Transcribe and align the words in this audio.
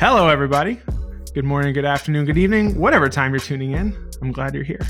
Hello, 0.00 0.28
everybody. 0.28 0.80
Good 1.34 1.44
morning, 1.44 1.74
good 1.74 1.84
afternoon, 1.84 2.24
good 2.24 2.38
evening, 2.38 2.74
whatever 2.78 3.10
time 3.10 3.32
you're 3.32 3.38
tuning 3.38 3.72
in. 3.72 3.94
I'm 4.22 4.32
glad 4.32 4.54
you're 4.54 4.64
here. 4.64 4.80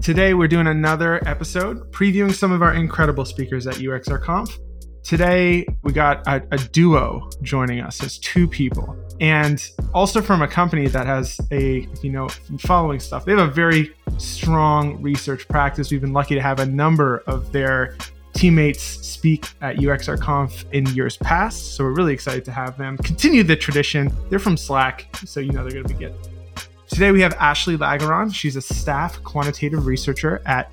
Today, 0.00 0.34
we're 0.34 0.46
doing 0.46 0.68
another 0.68 1.20
episode 1.26 1.90
previewing 1.90 2.32
some 2.32 2.52
of 2.52 2.62
our 2.62 2.72
incredible 2.72 3.24
speakers 3.24 3.66
at 3.66 3.74
UXRConf. 3.74 4.56
Today, 5.02 5.66
we 5.82 5.92
got 5.92 6.24
a, 6.28 6.46
a 6.52 6.58
duo 6.58 7.28
joining 7.42 7.80
us 7.80 8.04
as 8.04 8.20
two 8.20 8.46
people, 8.46 8.96
and 9.20 9.68
also 9.92 10.22
from 10.22 10.42
a 10.42 10.48
company 10.48 10.86
that 10.86 11.06
has 11.06 11.40
a, 11.50 11.88
you 12.00 12.12
know, 12.12 12.28
following 12.60 13.00
stuff. 13.00 13.24
They 13.24 13.32
have 13.32 13.40
a 13.40 13.52
very 13.52 13.92
strong 14.18 15.02
research 15.02 15.48
practice. 15.48 15.90
We've 15.90 16.00
been 16.00 16.12
lucky 16.12 16.36
to 16.36 16.40
have 16.40 16.60
a 16.60 16.66
number 16.66 17.24
of 17.26 17.50
their 17.50 17.96
teammates 18.32 18.82
speak 18.82 19.46
at 19.60 19.76
UXRConf 19.76 20.64
in 20.72 20.86
years 20.94 21.16
past. 21.16 21.74
So 21.76 21.84
we're 21.84 21.94
really 21.94 22.12
excited 22.12 22.44
to 22.46 22.52
have 22.52 22.76
them 22.78 22.96
continue 22.98 23.42
the 23.42 23.56
tradition. 23.56 24.12
They're 24.30 24.38
from 24.38 24.56
Slack, 24.56 25.08
so 25.24 25.40
you 25.40 25.52
know 25.52 25.62
they're 25.62 25.72
going 25.72 25.86
to 25.86 25.94
be 25.94 25.98
good. 25.98 26.14
Today 26.88 27.10
we 27.10 27.20
have 27.22 27.34
Ashley 27.34 27.76
Lagaron. 27.76 28.34
She's 28.34 28.56
a 28.56 28.62
staff 28.62 29.22
quantitative 29.22 29.86
researcher 29.86 30.42
at 30.46 30.70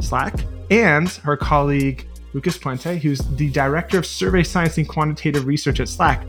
Slack, 0.00 0.34
and 0.70 1.08
her 1.08 1.36
colleague 1.36 2.06
Lucas 2.32 2.58
Puente, 2.58 2.98
who's 2.98 3.18
the 3.36 3.50
director 3.50 3.98
of 3.98 4.06
survey 4.06 4.42
science 4.42 4.78
and 4.78 4.88
quantitative 4.88 5.46
research 5.46 5.80
at 5.80 5.88
Slack. 5.88 6.24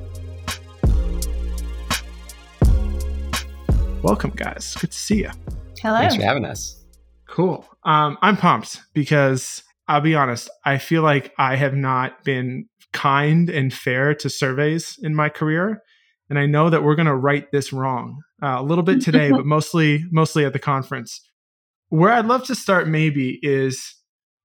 Welcome, 4.01 4.31
guys. 4.31 4.75
Good 4.79 4.91
to 4.91 4.97
see 4.97 5.19
you. 5.19 5.29
Hello. 5.79 5.99
Thanks 5.99 6.15
for 6.15 6.23
having 6.23 6.45
us. 6.45 6.77
Cool. 7.27 7.65
Um, 7.83 8.17
I'm 8.21 8.35
pumped 8.35 8.81
because 8.93 9.63
I'll 9.91 9.99
be 9.99 10.15
honest, 10.15 10.49
I 10.63 10.77
feel 10.77 11.01
like 11.01 11.33
I 11.37 11.57
have 11.57 11.73
not 11.73 12.23
been 12.23 12.67
kind 12.93 13.49
and 13.49 13.73
fair 13.73 14.15
to 14.15 14.29
surveys 14.29 14.97
in 15.01 15.13
my 15.13 15.27
career. 15.27 15.81
And 16.29 16.39
I 16.39 16.45
know 16.45 16.69
that 16.69 16.81
we're 16.81 16.95
going 16.95 17.07
to 17.07 17.15
right 17.15 17.45
this 17.51 17.73
wrong 17.73 18.21
uh, 18.41 18.55
a 18.59 18.63
little 18.63 18.85
bit 18.85 19.01
today, 19.03 19.31
but 19.31 19.45
mostly 19.45 20.05
mostly 20.09 20.45
at 20.45 20.53
the 20.53 20.59
conference. 20.59 21.19
Where 21.89 22.09
I'd 22.13 22.25
love 22.25 22.45
to 22.45 22.55
start 22.55 22.87
maybe 22.87 23.37
is 23.43 23.97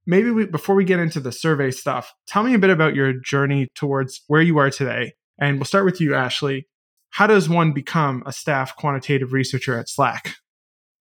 maybe 0.04 0.32
we, 0.32 0.46
before 0.46 0.74
we 0.74 0.84
get 0.84 0.98
into 0.98 1.20
the 1.20 1.30
survey 1.30 1.70
stuff, 1.70 2.12
tell 2.26 2.42
me 2.42 2.54
a 2.54 2.58
bit 2.58 2.70
about 2.70 2.96
your 2.96 3.12
journey 3.12 3.68
towards 3.76 4.22
where 4.26 4.42
you 4.42 4.58
are 4.58 4.70
today. 4.70 5.12
And 5.38 5.58
we'll 5.58 5.64
start 5.64 5.84
with 5.84 6.00
you, 6.00 6.12
Ashley. 6.12 6.66
How 7.10 7.28
does 7.28 7.48
one 7.48 7.72
become 7.72 8.24
a 8.26 8.32
staff 8.32 8.74
quantitative 8.74 9.32
researcher 9.32 9.78
at 9.78 9.88
Slack? 9.88 10.34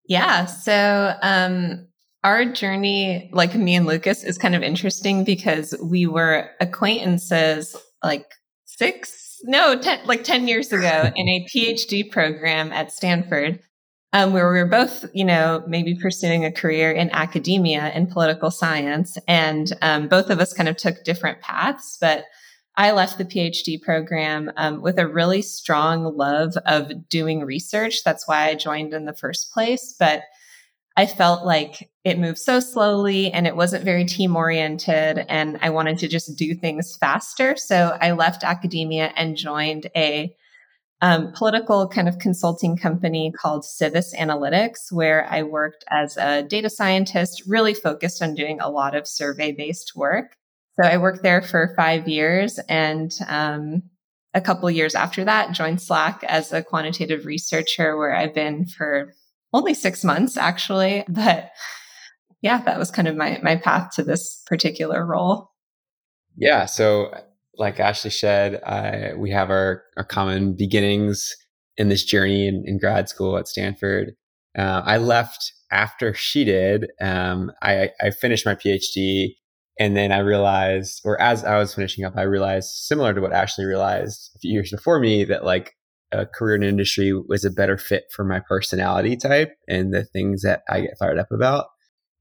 Yeah. 0.08 0.46
So, 0.46 1.16
um, 1.24 1.88
our 2.26 2.44
journey, 2.44 3.30
like 3.32 3.54
me 3.54 3.76
and 3.76 3.86
Lucas, 3.86 4.24
is 4.24 4.40
kind 4.40 4.56
of 4.56 4.64
interesting 4.64 5.24
because 5.24 5.76
we 5.80 6.08
were 6.08 6.50
acquaintances 6.60 7.76
like 8.04 8.26
six, 8.66 9.38
no, 9.44 9.78
ten, 9.80 10.00
like 10.08 10.24
10 10.24 10.48
years 10.48 10.74
ago 10.74 11.12
in 11.16 11.30
a 11.30 11.46
PhD 11.46 12.10
program 12.10 12.72
at 12.72 12.92
Stanford, 12.92 13.60
um, 14.12 14.34
where 14.34 14.52
we 14.52 14.58
were 14.58 14.66
both, 14.68 15.06
you 15.14 15.24
know, 15.24 15.64
maybe 15.68 15.94
pursuing 15.94 16.44
a 16.44 16.52
career 16.52 16.92
in 16.92 17.12
academia 17.12 17.92
in 17.94 18.08
political 18.08 18.50
science. 18.50 19.20
And 19.28 19.72
um, 19.84 20.08
both 20.08 20.32
of 20.32 20.40
us 20.40 20.52
kind 20.52 20.68
of 20.68 20.78
took 20.78 21.04
different 21.04 21.42
paths, 21.42 22.00
but 22.02 22.26
I 22.76 22.92
left 22.92 23.20
the 23.20 23.26
PhD 23.26 23.80
program 23.80 24.52
um, 24.58 24.82
with 24.82 24.98
a 24.98 25.08
really 25.08 25.44
strong 25.44 26.18
love 26.18 26.58
of 26.66 27.08
doing 27.08 27.42
research. 27.42 28.04
That's 28.04 28.28
why 28.28 28.48
I 28.48 28.56
joined 28.56 28.96
in 28.96 29.06
the 29.06 29.16
first 29.16 29.54
place. 29.54 29.96
But 30.00 30.24
I 30.98 31.06
felt 31.06 31.46
like 31.46 31.92
it 32.06 32.20
moved 32.20 32.38
so 32.38 32.60
slowly 32.60 33.32
and 33.32 33.48
it 33.48 33.56
wasn't 33.56 33.84
very 33.84 34.06
team 34.06 34.36
oriented. 34.36 35.26
And 35.28 35.58
I 35.64 35.72
wanted 35.72 35.98
to 36.00 36.08
just 36.08 36.38
do 36.38 36.54
things 36.54 36.96
faster. 36.96 37.56
So 37.58 37.98
I 38.00 38.12
left 38.12 38.44
academia 38.44 39.12
and 39.16 39.36
joined 39.36 39.88
a 39.96 40.34
um, 41.02 41.34
political 41.34 41.88
kind 41.90 42.08
of 42.08 42.20
consulting 42.20 42.78
company 42.78 43.34
called 43.36 43.66
Civis 43.66 44.16
Analytics, 44.16 44.92
where 44.92 45.28
I 45.30 45.42
worked 45.42 45.84
as 45.90 46.16
a 46.16 46.44
data 46.44 46.70
scientist, 46.70 47.42
really 47.48 47.74
focused 47.74 48.22
on 48.22 48.36
doing 48.36 48.62
a 48.62 48.70
lot 48.70 48.96
of 48.96 49.08
survey 49.08 49.52
based 49.52 49.94
work. 49.96 50.38
So 50.80 50.88
I 50.88 50.98
worked 50.98 51.24
there 51.24 51.42
for 51.42 51.74
five 51.76 52.08
years 52.08 52.60
and 52.70 53.12
um, 53.28 53.82
a 54.36 54.42
couple 54.42 54.70
years 54.70 54.94
after 54.94 55.24
that 55.26 55.54
joined 55.54 55.82
Slack 55.82 56.24
as 56.28 56.54
a 56.54 56.62
quantitative 56.62 57.26
researcher 57.26 57.98
where 57.98 58.16
I've 58.16 58.34
been 58.36 58.68
for 58.68 59.14
only 59.54 59.74
six 59.74 60.04
months 60.04 60.38
actually, 60.38 61.04
but 61.10 61.50
yeah, 62.46 62.62
that 62.62 62.78
was 62.78 62.92
kind 62.92 63.08
of 63.08 63.16
my 63.16 63.40
my 63.42 63.56
path 63.56 63.96
to 63.96 64.04
this 64.04 64.44
particular 64.46 65.04
role. 65.04 65.50
Yeah, 66.38 66.68
so 66.68 67.12
like 67.58 67.80
Ashley 67.80 68.12
said, 68.12 68.62
uh, 68.64 69.18
we 69.18 69.32
have 69.32 69.50
our 69.50 69.82
our 69.98 70.04
common 70.04 70.56
beginnings 70.56 71.36
in 71.76 71.90
this 71.90 72.06
journey 72.06 72.48
in, 72.48 72.64
in 72.68 72.78
grad 72.78 73.10
school 73.10 73.36
at 73.40 73.48
Stanford. 73.48 74.12
Uh, 74.56 74.84
I 74.86 74.98
left 74.98 75.54
after 75.72 76.14
she 76.14 76.46
did. 76.46 76.86
Um, 77.02 77.52
I, 77.64 77.90
I 78.00 78.12
finished 78.12 78.46
my 78.46 78.54
PhD, 78.54 79.30
and 79.80 79.98
then 79.98 80.12
I 80.12 80.20
realized, 80.20 81.02
or 81.04 81.20
as 81.20 81.44
I 81.44 81.58
was 81.58 81.74
finishing 81.74 82.06
up, 82.06 82.14
I 82.16 82.22
realized, 82.22 82.70
similar 82.70 83.16
to 83.16 83.22
what 83.22 83.34
Ashley 83.34 83.66
realized 83.66 84.30
a 84.36 84.40
few 84.40 84.52
years 84.52 84.70
before 84.70 85.00
me, 85.00 85.26
that 85.26 85.44
like 85.44 85.74
a 86.12 86.28
career 86.28 86.58
in 86.58 86.64
industry 86.64 87.12
was 87.12 87.44
a 87.44 87.50
better 87.50 87.76
fit 87.76 88.04
for 88.12 88.24
my 88.24 88.40
personality 88.40 89.18
type 89.18 89.54
and 89.68 89.92
the 89.92 90.06
things 90.06 90.44
that 90.44 90.62
I 90.70 90.82
get 90.82 91.00
fired 91.00 91.18
up 91.18 91.32
about. 91.32 91.66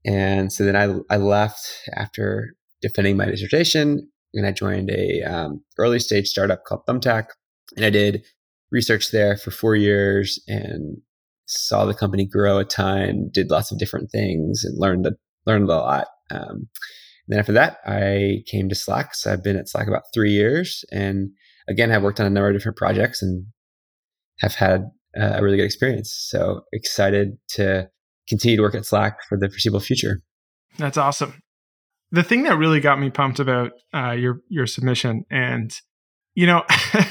And 0.05 0.53
so 0.53 0.63
then 0.63 0.75
I, 0.75 0.95
I 1.13 1.17
left 1.17 1.59
after 1.95 2.55
defending 2.81 3.17
my 3.17 3.25
dissertation 3.25 4.07
and 4.33 4.45
I 4.45 4.51
joined 4.51 4.91
a 4.91 5.21
um, 5.23 5.63
early 5.77 5.99
stage 5.99 6.27
startup 6.27 6.63
called 6.65 6.85
Thumbtack. 6.87 7.27
And 7.75 7.85
I 7.85 7.89
did 7.89 8.23
research 8.71 9.11
there 9.11 9.37
for 9.37 9.51
four 9.51 9.75
years 9.75 10.39
and 10.47 10.97
saw 11.47 11.85
the 11.85 11.93
company 11.93 12.25
grow 12.25 12.59
a 12.59 12.65
ton, 12.65 13.29
did 13.31 13.49
lots 13.49 13.71
of 13.71 13.79
different 13.79 14.11
things 14.11 14.63
and 14.63 14.77
learned, 14.77 15.07
learned 15.45 15.69
a 15.69 15.75
lot. 15.75 16.07
Um, 16.31 16.67
then 17.27 17.39
after 17.39 17.53
that, 17.53 17.77
I 17.85 18.43
came 18.45 18.69
to 18.69 18.75
Slack. 18.75 19.15
So 19.15 19.31
I've 19.31 19.43
been 19.43 19.57
at 19.57 19.69
Slack 19.69 19.87
about 19.87 20.03
three 20.13 20.31
years 20.31 20.85
and 20.91 21.31
again, 21.67 21.89
have 21.89 22.03
worked 22.03 22.19
on 22.19 22.27
a 22.27 22.29
number 22.29 22.49
of 22.49 22.55
different 22.55 22.77
projects 22.77 23.21
and 23.21 23.47
have 24.39 24.53
had 24.53 24.85
a 25.15 25.41
really 25.41 25.57
good 25.57 25.65
experience. 25.65 26.13
So 26.29 26.61
excited 26.73 27.37
to 27.53 27.89
continue 28.27 28.57
to 28.57 28.63
work 28.63 28.75
at 28.75 28.85
Slack 28.85 29.19
for 29.27 29.37
the 29.37 29.49
foreseeable 29.49 29.79
future. 29.79 30.21
That's 30.77 30.97
awesome. 30.97 31.41
The 32.11 32.23
thing 32.23 32.43
that 32.43 32.57
really 32.57 32.79
got 32.79 32.99
me 32.99 33.09
pumped 33.09 33.39
about 33.39 33.71
uh, 33.93 34.11
your 34.11 34.41
your 34.49 34.67
submission, 34.67 35.25
and 35.29 35.71
you 36.33 36.45
know, 36.45 36.63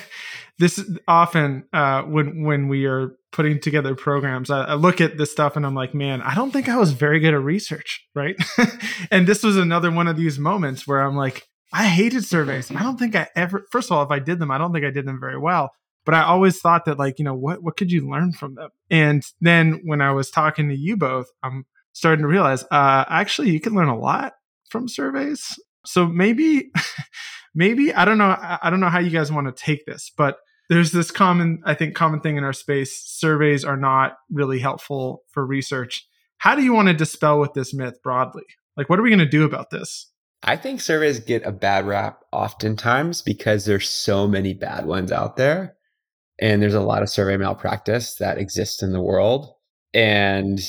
this 0.59 0.83
often 1.09 1.65
uh, 1.73 2.03
when 2.03 2.45
when 2.45 2.69
we 2.69 2.87
are 2.87 3.17
putting 3.33 3.61
together 3.61 3.95
programs, 3.95 4.51
I, 4.51 4.65
I, 4.65 4.75
look 4.75 5.01
at 5.01 5.19
this 5.19 5.33
stuff 5.33 5.57
and 5.57 5.67
I'm 5.67 5.75
like, 5.75 5.93
man, 5.93 6.23
I 6.23 6.37
don't 6.37 6.53
think 6.53 6.69
I 6.69 6.77
was 6.77 6.93
very 6.93 7.19
good 7.19 7.35
at 7.35 7.41
research, 7.41 8.07
right? 8.15 8.37
and 9.11 9.27
this 9.27 9.43
was 9.43 9.57
another 9.57 9.91
one 9.91 10.07
of 10.07 10.17
these 10.17 10.39
moments 10.39 10.87
where 10.87 11.01
I'm 11.01 11.17
like, 11.17 11.43
I 11.73 11.87
hated 11.87 12.25
surveys. 12.25 12.71
I 12.71 12.83
don't 12.83 12.97
think 12.97 13.17
I 13.17 13.27
ever. 13.35 13.67
First 13.73 13.91
of 13.91 13.97
all, 13.97 14.05
if 14.05 14.11
I 14.11 14.21
did 14.21 14.39
them, 14.39 14.53
I 14.53 14.59
don't 14.59 14.73
think 14.73 14.85
I 14.85 14.91
did 14.91 15.07
them 15.07 15.19
very 15.21 15.39
well 15.39 15.71
but 16.05 16.15
I 16.15 16.23
always 16.23 16.61
thought 16.61 16.85
that 16.85 16.99
like, 16.99 17.19
you 17.19 17.25
know, 17.25 17.35
what 17.35 17.63
what 17.63 17.77
could 17.77 17.91
you 17.91 18.09
learn 18.09 18.33
from 18.33 18.55
them? 18.55 18.71
And 18.91 19.25
then 19.41 19.81
when 19.85 20.01
I 20.01 20.13
was 20.13 20.31
talking 20.31 20.69
to 20.69 20.77
you 20.77 20.97
both, 20.97 21.27
I'm 21.43 21.65
starting 21.93 22.23
to 22.23 22.29
realize 22.29 22.65
uh 22.71 23.05
actually 23.09 23.51
you 23.51 23.61
can 23.61 23.75
learn 23.75 23.89
a 23.89 23.99
lot 23.99 24.35
from 24.69 24.89
surveys. 24.89 25.59
So 25.87 26.07
maybe 26.07 26.71
maybe 27.55 27.95
I 27.95 28.05
don't 28.05 28.19
know 28.19 28.37
I 28.39 28.71
don't 28.71 28.81
know 28.81 28.89
how 28.89 28.99
you 28.99 29.11
guys 29.11 29.33
want 29.33 29.47
to 29.47 29.65
take 29.65 29.87
this, 29.87 30.11
but 30.17 30.39
there's 30.69 30.93
this 30.93 31.11
common 31.11 31.63
I 31.65 31.75
think 31.75 31.95
common 31.95 32.21
thing 32.21 32.37
in 32.37 32.45
our 32.45 32.53
space 32.53 33.03
surveys 33.05 33.65
are 33.65 33.77
not 33.77 34.17
really 34.31 34.59
helpful 34.59 35.23
for 35.29 35.47
research. 35.47 36.07
How 36.39 36.55
do 36.55 36.63
you 36.63 36.75
want 36.75 36.89
to 36.89 36.95
dispel 36.95 37.41
with 37.41 37.55
this 37.55 37.73
myth 37.73 38.03
broadly? 38.03 38.45
Like 38.77 38.91
what 38.91 38.99
are 38.99 39.03
we 39.03 39.11
going 39.11 39.19
to 39.21 39.27
do 39.27 39.45
about 39.45 39.71
this? 39.71 40.11
I 40.47 40.57
think 40.57 40.83
surveys 40.83 41.21
get 41.21 41.47
a 41.47 41.53
bad 41.53 41.87
rap 41.87 42.23
oftentimes 42.31 43.23
because 43.23 43.65
there's 43.65 43.89
so 43.89 44.29
many 44.29 44.53
bad 44.53 44.85
ones 44.85 45.11
out 45.11 45.37
there 45.37 45.77
and 46.41 46.63
there's 46.63 46.75
a 46.75 46.81
lot 46.81 47.03
of 47.03 47.09
survey 47.09 47.37
malpractice 47.37 48.17
that 48.17 48.39
exists 48.39 48.83
in 48.83 48.93
the 48.93 49.01
world. 49.01 49.55
And 49.93 50.61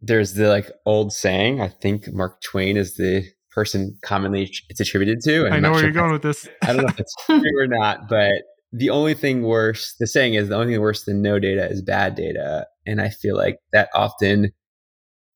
there's 0.00 0.34
the 0.34 0.48
like 0.48 0.70
old 0.86 1.12
saying 1.12 1.60
i 1.60 1.68
think 1.68 2.12
mark 2.12 2.40
twain 2.42 2.76
is 2.76 2.96
the 2.96 3.24
person 3.50 3.98
commonly 4.02 4.50
it's 4.68 4.80
attributed 4.80 5.20
to 5.20 5.46
i 5.48 5.58
know 5.60 5.70
where 5.70 5.80
sure 5.80 5.88
you're 5.88 5.92
going 5.92 6.12
with 6.12 6.22
this. 6.22 6.48
I 6.62 6.68
don't 6.68 6.78
know 6.78 6.88
if 6.88 7.00
it's 7.00 7.14
true 7.26 7.42
or 7.58 7.66
not 7.66 8.08
but 8.08 8.42
the 8.72 8.90
only 8.90 9.14
thing 9.14 9.42
worse 9.42 9.94
the 9.98 10.06
saying 10.06 10.34
is 10.34 10.48
the 10.48 10.54
only 10.54 10.74
thing 10.74 10.80
worse 10.80 11.04
than 11.04 11.22
no 11.22 11.38
data 11.38 11.68
is 11.68 11.82
bad 11.82 12.14
data. 12.14 12.66
And 12.86 13.00
i 13.00 13.08
feel 13.08 13.36
like 13.36 13.58
that 13.72 13.88
often 13.94 14.52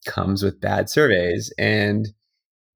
comes 0.06 0.42
with 0.42 0.60
bad 0.60 0.88
surveys. 0.88 1.52
And 1.58 2.08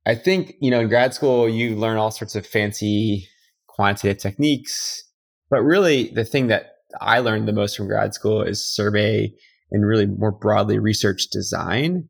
i 0.04 0.14
think 0.14 0.54
you 0.60 0.70
know 0.70 0.80
in 0.80 0.88
grad 0.88 1.14
school 1.14 1.48
you 1.48 1.76
learn 1.76 1.96
all 1.96 2.10
sorts 2.10 2.34
of 2.34 2.46
fancy 2.46 3.28
quantitative 3.68 4.20
techniques. 4.20 5.04
But 5.48 5.62
really 5.62 6.08
the 6.08 6.24
thing 6.24 6.48
that 6.48 6.72
I 7.00 7.18
learned 7.20 7.46
the 7.46 7.52
most 7.52 7.76
from 7.76 7.86
grad 7.86 8.14
school 8.14 8.42
is 8.42 8.64
survey 8.64 9.32
and 9.70 9.86
really 9.86 10.06
more 10.06 10.32
broadly 10.32 10.78
research 10.78 11.28
design. 11.30 12.08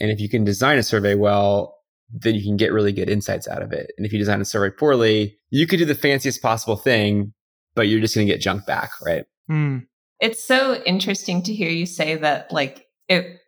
And 0.00 0.10
if 0.10 0.20
you 0.20 0.28
can 0.28 0.44
design 0.44 0.78
a 0.78 0.82
survey 0.82 1.14
well, 1.14 1.76
then 2.12 2.34
you 2.34 2.42
can 2.42 2.56
get 2.56 2.72
really 2.72 2.92
good 2.92 3.08
insights 3.08 3.48
out 3.48 3.62
of 3.62 3.72
it. 3.72 3.92
And 3.96 4.06
if 4.06 4.12
you 4.12 4.18
design 4.18 4.40
a 4.40 4.44
survey 4.44 4.74
poorly, 4.74 5.38
you 5.50 5.66
could 5.66 5.78
do 5.78 5.84
the 5.84 5.94
fanciest 5.94 6.42
possible 6.42 6.76
thing, 6.76 7.32
but 7.74 7.88
you're 7.88 8.00
just 8.00 8.14
going 8.14 8.26
to 8.26 8.32
get 8.32 8.40
junk 8.40 8.66
back, 8.66 8.90
right? 9.04 9.24
Mm. 9.50 9.86
it's 10.20 10.42
so 10.42 10.74
interesting 10.84 11.42
to 11.42 11.52
hear 11.52 11.68
you 11.68 11.84
say 11.84 12.16
that, 12.16 12.50
like, 12.50 12.86
it, 13.08 13.40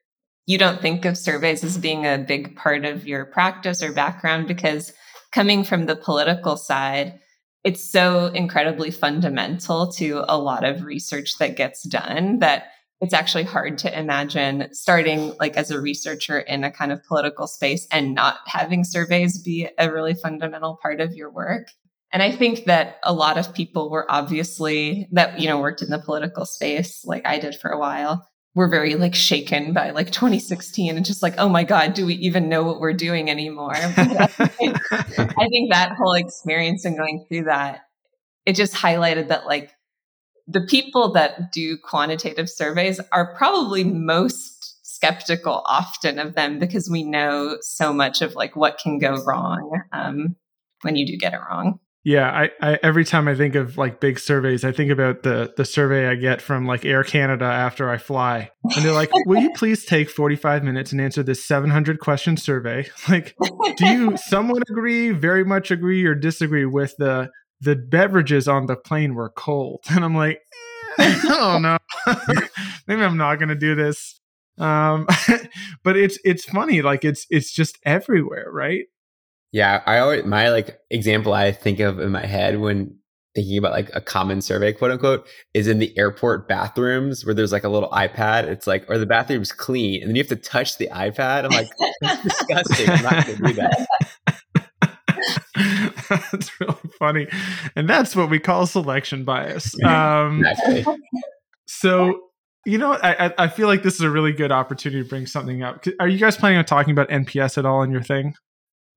you 0.45 0.59
don't 0.59 0.83
think 0.83 1.07
of 1.07 1.17
surveys 1.17 1.65
as 1.65 1.79
being 1.79 2.05
a 2.05 2.19
big 2.19 2.55
part 2.55 2.85
of 2.85 3.07
your 3.07 3.25
practice 3.25 3.83
or 3.83 3.93
background 3.93 4.47
because 4.47 4.93
coming 5.33 5.65
from 5.65 5.87
the 5.87 5.97
political 5.97 6.57
side, 6.57 7.19
it's 7.67 7.83
so 7.83 8.27
incredibly 8.27 8.93
fundamental 8.93 9.91
to 9.91 10.25
a 10.29 10.39
lot 10.39 10.63
of 10.63 10.85
research 10.85 11.37
that 11.39 11.57
gets 11.57 11.83
done 11.83 12.39
that 12.39 12.69
it's 13.01 13.13
actually 13.13 13.43
hard 13.43 13.77
to 13.77 13.99
imagine 13.99 14.73
starting 14.73 15.35
like 15.41 15.57
as 15.57 15.73
a 15.73 15.81
researcher 15.81 16.39
in 16.39 16.63
a 16.63 16.71
kind 16.71 16.93
of 16.93 17.03
political 17.03 17.49
space 17.49 17.89
and 17.91 18.15
not 18.15 18.37
having 18.47 18.85
surveys 18.85 19.43
be 19.43 19.69
a 19.79 19.91
really 19.91 20.15
fundamental 20.15 20.79
part 20.81 21.01
of 21.01 21.15
your 21.15 21.29
work. 21.29 21.67
And 22.13 22.23
I 22.23 22.31
think 22.31 22.67
that 22.67 22.99
a 23.03 23.13
lot 23.13 23.37
of 23.37 23.53
people 23.53 23.91
were 23.91 24.07
obviously 24.09 25.09
that, 25.11 25.41
you 25.41 25.49
know, 25.49 25.59
worked 25.59 25.83
in 25.83 25.91
the 25.91 25.99
political 25.99 26.47
space 26.47 27.05
like 27.05 27.27
I 27.27 27.41
did 27.41 27.57
for 27.57 27.71
a 27.71 27.79
while 27.79 28.29
were 28.56 28.69
very 28.70 28.94
like 28.94 29.14
shaken 29.14 29.75
by 29.75 29.91
like 29.91 30.11
2016 30.11 30.97
and 30.97 31.05
just 31.05 31.23
like, 31.23 31.35
oh 31.37 31.49
my 31.49 31.62
God, 31.62 31.93
do 31.93 32.06
we 32.06 32.14
even 32.14 32.49
know 32.49 32.62
what 32.62 32.81
we're 32.81 32.94
doing 32.94 33.29
anymore? 33.29 33.75
I 33.76 33.91
think, 34.49 35.70
that 35.70 35.94
whole 35.97 36.14
experience 36.14 36.87
and 36.87 36.97
going 36.97 37.26
through 37.29 37.44
that, 37.44 37.82
it 38.47 38.56
just 38.56 38.73
highlighted 38.73 39.29
that 39.29 39.44
like 39.44 39.73
the 40.49 40.62
people 40.62 41.12
that 41.12 41.53
do 41.53 41.76
quantitative 41.76 42.49
surveys 42.49 42.99
are 43.12 43.37
probably 43.37 43.85
most 43.85 44.79
skeptical 44.82 45.62
often 45.67 46.19
of 46.19 46.35
them 46.35 46.59
because 46.59 46.88
we 46.88 47.02
know 47.02 47.59
so 47.61 47.93
much 47.93 48.23
of 48.23 48.35
like 48.35 48.56
what 48.56 48.79
can 48.79 48.99
go 48.99 49.23
wrong 49.25 49.82
um, 49.93 50.35
when 50.81 50.97
you 50.97 51.06
do 51.06 51.19
get 51.19 51.35
it 51.35 51.41
wrong. 51.50 51.79
Yeah, 52.06 52.31
I, 52.31 52.50
I, 52.61 52.79
every 52.85 53.05
time 53.05 53.26
I 53.26 53.35
think 53.35 53.56
of 53.56 53.76
like 53.76 53.99
big 53.99 54.20
surveys, 54.20 54.64
I 54.64 54.70
think 54.70 54.93
about 54.93 55.25
the 55.25 55.53
the 55.56 55.64
survey 55.64 56.06
I 56.06 56.14
get 56.14 56.41
from 56.41 56.64
like 56.64 56.85
Air 56.85 57.03
Canada 57.03 57.47
after 57.47 57.91
I 57.91 57.99
fly, 57.99 58.53
and 58.76 58.85
they're 58.85 58.93
like, 58.93 59.11
"Will 59.26 59.43
you 59.43 59.50
please 59.56 59.85
take 59.85 60.08
forty 60.08 60.37
five 60.37 60.62
minutes 60.62 60.93
and 60.93 61.00
answer 61.00 61.25
this 61.25 61.44
seven 61.44 61.69
hundred 61.69 61.99
question 61.99 62.37
survey?" 62.37 62.88
Like, 63.08 63.35
do 63.76 63.87
you 63.88 64.17
somewhat 64.29 64.62
agree, 64.70 65.11
very 65.11 65.44
much 65.44 65.73
agree, 65.73 66.05
or 66.06 66.14
disagree 66.14 66.64
with 66.64 66.94
the 66.97 67.29
the 67.61 67.75
beverages 67.75 68.47
on 68.47 68.67
the 68.67 68.76
plane 68.76 69.17
were 69.17 69.31
cold? 69.31 69.82
And 69.91 70.05
I'm 70.05 70.14
like, 70.14 70.38
oh 71.00 71.59
no, 71.61 71.76
maybe 72.87 73.02
I'm 73.02 73.17
not 73.17 73.41
going 73.41 73.49
to 73.49 73.56
do 73.56 73.75
this. 73.75 74.20
Um, 74.59 75.09
but 75.82 75.97
it's 75.97 76.20
it's 76.23 76.44
funny, 76.44 76.82
like 76.82 77.05
it's 77.05 77.26
it's 77.31 77.52
just 77.52 77.81
everywhere, 77.85 78.47
right? 78.52 78.85
Yeah, 79.53 79.83
I 79.87 79.99
always 79.99 80.25
my 80.25 80.51
like 80.51 80.79
example 80.91 81.33
I 81.33 81.53
think 81.53 81.81
of 81.81 81.99
in 82.01 82.13
my 82.13 82.27
head 82.27 82.59
when 82.61 82.99
thinking 83.37 83.59
about 83.59 83.73
like 83.73 83.91
a 83.95 84.01
common 84.01 84.41
survey, 84.41 84.73
quote 84.73 84.91
unquote, 84.91 85.29
is 85.55 85.69
in 85.69 85.79
the 85.79 85.97
airport 85.97 86.49
bathrooms 86.49 87.25
where 87.25 87.35
there's 87.35 87.53
like 87.53 87.65
a 87.65 87.69
little 87.69 87.91
iPad. 87.91 88.45
It's 88.45 88.67
like, 88.67 88.89
or 88.89 88.99
the 88.99 89.07
bathrooms 89.07 89.53
clean? 89.53 90.01
And 90.01 90.09
then 90.09 90.17
you 90.17 90.23
have 90.23 90.29
to 90.29 90.37
touch 90.37 90.79
the 90.79 90.89
iPad. 90.89 91.45
I'm 91.45 91.51
like, 91.51 91.69
that's 92.01 92.23
disgusting. 92.23 92.91
I'm 92.91 93.03
not 93.03 93.27
going 93.27 93.39
to 93.39 93.45
do 93.45 93.53
that. 93.53 93.87
that's 96.33 96.61
really 96.61 96.91
funny. 96.99 97.29
And 97.77 97.89
that's 97.89 98.17
what 98.17 98.31
we 98.31 98.39
call 98.39 98.67
selection 98.67 99.25
bias. 99.25 99.75
Um, 99.85 100.45
exactly. 100.45 100.85
So, 101.67 102.21
you 102.65 102.79
know, 102.79 102.95
I, 102.95 103.33
I 103.39 103.49
feel 103.49 103.69
like 103.69 103.83
this 103.83 103.95
is 103.95 104.01
a 104.01 104.11
really 104.11 104.33
good 104.33 104.51
opportunity 104.51 105.03
to 105.03 105.09
bring 105.09 105.27
something 105.27 105.63
up. 105.63 105.85
Are 106.01 106.09
you 106.09 106.19
guys 106.19 106.37
planning 106.37 106.59
on 106.59 106.65
talking 106.65 106.93
about 106.93 107.09
NPS 107.11 107.59
at 107.59 107.67
all 107.67 107.83
in 107.83 107.91
your 107.91 108.03
thing? 108.03 108.35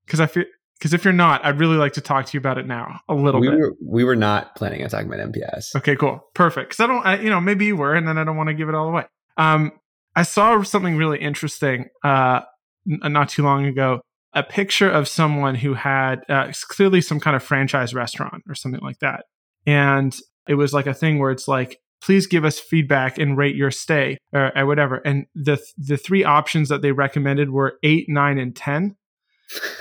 Because 0.09 0.19
I 0.19 0.25
feel 0.25 0.45
because 0.79 0.94
if 0.94 1.03
you're 1.03 1.13
not, 1.13 1.45
I'd 1.45 1.59
really 1.59 1.75
like 1.75 1.94
to 1.94 2.01
talk 2.01 2.25
to 2.25 2.33
you 2.33 2.39
about 2.39 2.57
it 2.57 2.65
now 2.65 3.01
a 3.07 3.13
little 3.13 3.41
we 3.41 3.50
bit. 3.50 3.59
Were, 3.59 3.75
we 3.85 4.03
were 4.03 4.15
not 4.15 4.56
planning 4.56 4.81
on 4.81 4.89
talking 4.89 5.07
about 5.07 5.19
NPS. 5.19 5.75
Okay, 5.75 5.95
cool, 5.95 6.25
perfect. 6.33 6.69
Because 6.69 6.83
I 6.83 6.88
don't, 6.88 7.06
I, 7.06 7.19
you 7.19 7.29
know, 7.29 7.41
maybe 7.41 7.65
you 7.65 7.75
were, 7.75 7.94
and 7.94 8.07
then 8.07 8.17
I 8.17 8.23
don't 8.23 8.38
want 8.38 8.47
to 8.47 8.53
give 8.53 8.69
it 8.69 8.75
all 8.75 8.88
away. 8.88 9.03
Um, 9.38 9.73
I 10.15 10.23
saw 10.23 10.61
something 10.63 10.95
really 10.95 11.19
interesting 11.19 11.89
uh, 12.03 12.41
n- 12.89 13.11
not 13.11 13.29
too 13.29 13.44
long 13.44 13.65
ago 13.65 14.01
a 14.33 14.44
picture 14.44 14.89
of 14.89 15.07
someone 15.07 15.56
who 15.56 15.73
had 15.73 16.21
uh, 16.29 16.51
clearly 16.67 17.01
some 17.01 17.19
kind 17.19 17.35
of 17.35 17.44
franchise 17.44 17.94
restaurant 17.94 18.44
or 18.47 18.55
something 18.55 18.81
like 18.81 19.00
that. 19.00 19.25
And 19.65 20.15
it 20.47 20.55
was 20.55 20.73
like 20.73 20.88
a 20.88 20.94
thing 20.94 21.19
where 21.19 21.31
it's 21.31 21.47
like, 21.47 21.79
please 22.01 22.27
give 22.27 22.45
us 22.45 22.59
feedback 22.59 23.17
and 23.17 23.38
rate 23.38 23.55
your 23.55 23.71
stay 23.71 24.17
or, 24.31 24.57
or 24.57 24.65
whatever. 24.65 24.97
And 24.97 25.25
the 25.35 25.59
the 25.77 25.97
three 25.97 26.23
options 26.23 26.69
that 26.69 26.81
they 26.81 26.91
recommended 26.91 27.50
were 27.50 27.77
eight, 27.83 28.05
nine, 28.07 28.38
and 28.38 28.55
ten. 28.55 28.95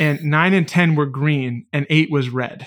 And 0.01 0.23
nine 0.25 0.55
and 0.55 0.67
ten 0.67 0.95
were 0.95 1.07
green, 1.07 1.67
and 1.73 1.87
eight 1.91 2.11
was 2.11 2.31
red. 2.31 2.67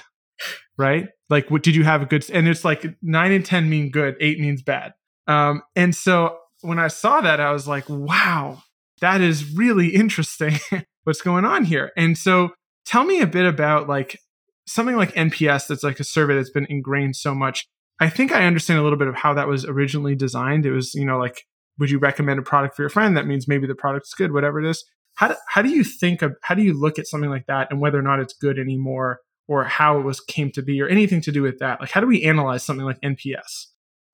Right? 0.77 1.07
Like, 1.29 1.51
what 1.51 1.63
did 1.63 1.75
you 1.75 1.83
have 1.83 2.01
a 2.01 2.05
good? 2.05 2.27
And 2.31 2.47
it's 2.47 2.65
like 2.65 2.85
nine 3.01 3.31
and 3.31 3.45
ten 3.45 3.69
mean 3.69 3.91
good, 3.91 4.15
eight 4.19 4.39
means 4.39 4.61
bad. 4.63 4.93
Um, 5.27 5.61
and 5.75 5.95
so 5.95 6.37
when 6.61 6.79
I 6.79 6.87
saw 6.87 7.21
that, 7.21 7.39
I 7.39 7.51
was 7.51 7.67
like, 7.67 7.85
wow, 7.87 8.63
that 9.01 9.21
is 9.21 9.55
really 9.55 9.89
interesting. 9.89 10.57
what's 11.03 11.21
going 11.21 11.45
on 11.45 11.65
here. 11.65 11.91
And 11.97 12.17
so 12.17 12.49
tell 12.85 13.03
me 13.03 13.21
a 13.21 13.27
bit 13.27 13.45
about 13.45 13.87
like 13.87 14.19
something 14.65 14.95
like 14.95 15.13
NPS 15.13 15.67
that's 15.67 15.83
like 15.83 15.99
a 15.99 16.03
survey 16.03 16.35
that's 16.35 16.51
been 16.51 16.67
ingrained 16.69 17.15
so 17.15 17.33
much. 17.33 17.67
I 17.99 18.09
think 18.09 18.31
I 18.31 18.45
understand 18.45 18.79
a 18.79 18.83
little 18.83 18.97
bit 18.97 19.07
of 19.07 19.15
how 19.15 19.33
that 19.33 19.47
was 19.47 19.65
originally 19.65 20.15
designed. 20.15 20.65
It 20.65 20.71
was, 20.71 20.93
you 20.93 21.05
know, 21.05 21.19
like, 21.19 21.43
would 21.77 21.91
you 21.91 21.99
recommend 21.99 22.39
a 22.39 22.43
product 22.43 22.75
for 22.75 22.81
your 22.81 22.89
friend? 22.89 23.15
That 23.15 23.27
means 23.27 23.47
maybe 23.47 23.67
the 23.67 23.75
product's 23.75 24.13
good, 24.13 24.33
whatever 24.33 24.59
it 24.59 24.69
is. 24.69 24.83
How 25.15 25.29
do, 25.29 25.35
how 25.47 25.61
do 25.61 25.69
you 25.69 25.83
think 25.83 26.21
of, 26.21 26.35
how 26.41 26.55
do 26.55 26.61
you 26.63 26.79
look 26.79 26.97
at 26.97 27.07
something 27.07 27.29
like 27.29 27.45
that 27.47 27.67
and 27.69 27.79
whether 27.79 27.99
or 27.99 28.03
not 28.03 28.19
it's 28.19 28.33
good 28.33 28.57
anymore 28.57 29.19
or 29.47 29.63
how 29.63 29.99
it 29.99 30.03
was 30.03 30.19
came 30.19 30.51
to 30.51 30.61
be 30.61 30.81
or 30.81 30.87
anything 30.87 31.21
to 31.21 31.31
do 31.31 31.41
with 31.41 31.59
that? 31.59 31.79
Like, 31.79 31.91
how 31.91 32.01
do 32.01 32.07
we 32.07 32.23
analyze 32.23 32.63
something 32.63 32.85
like 32.85 32.99
NPS? 33.01 33.67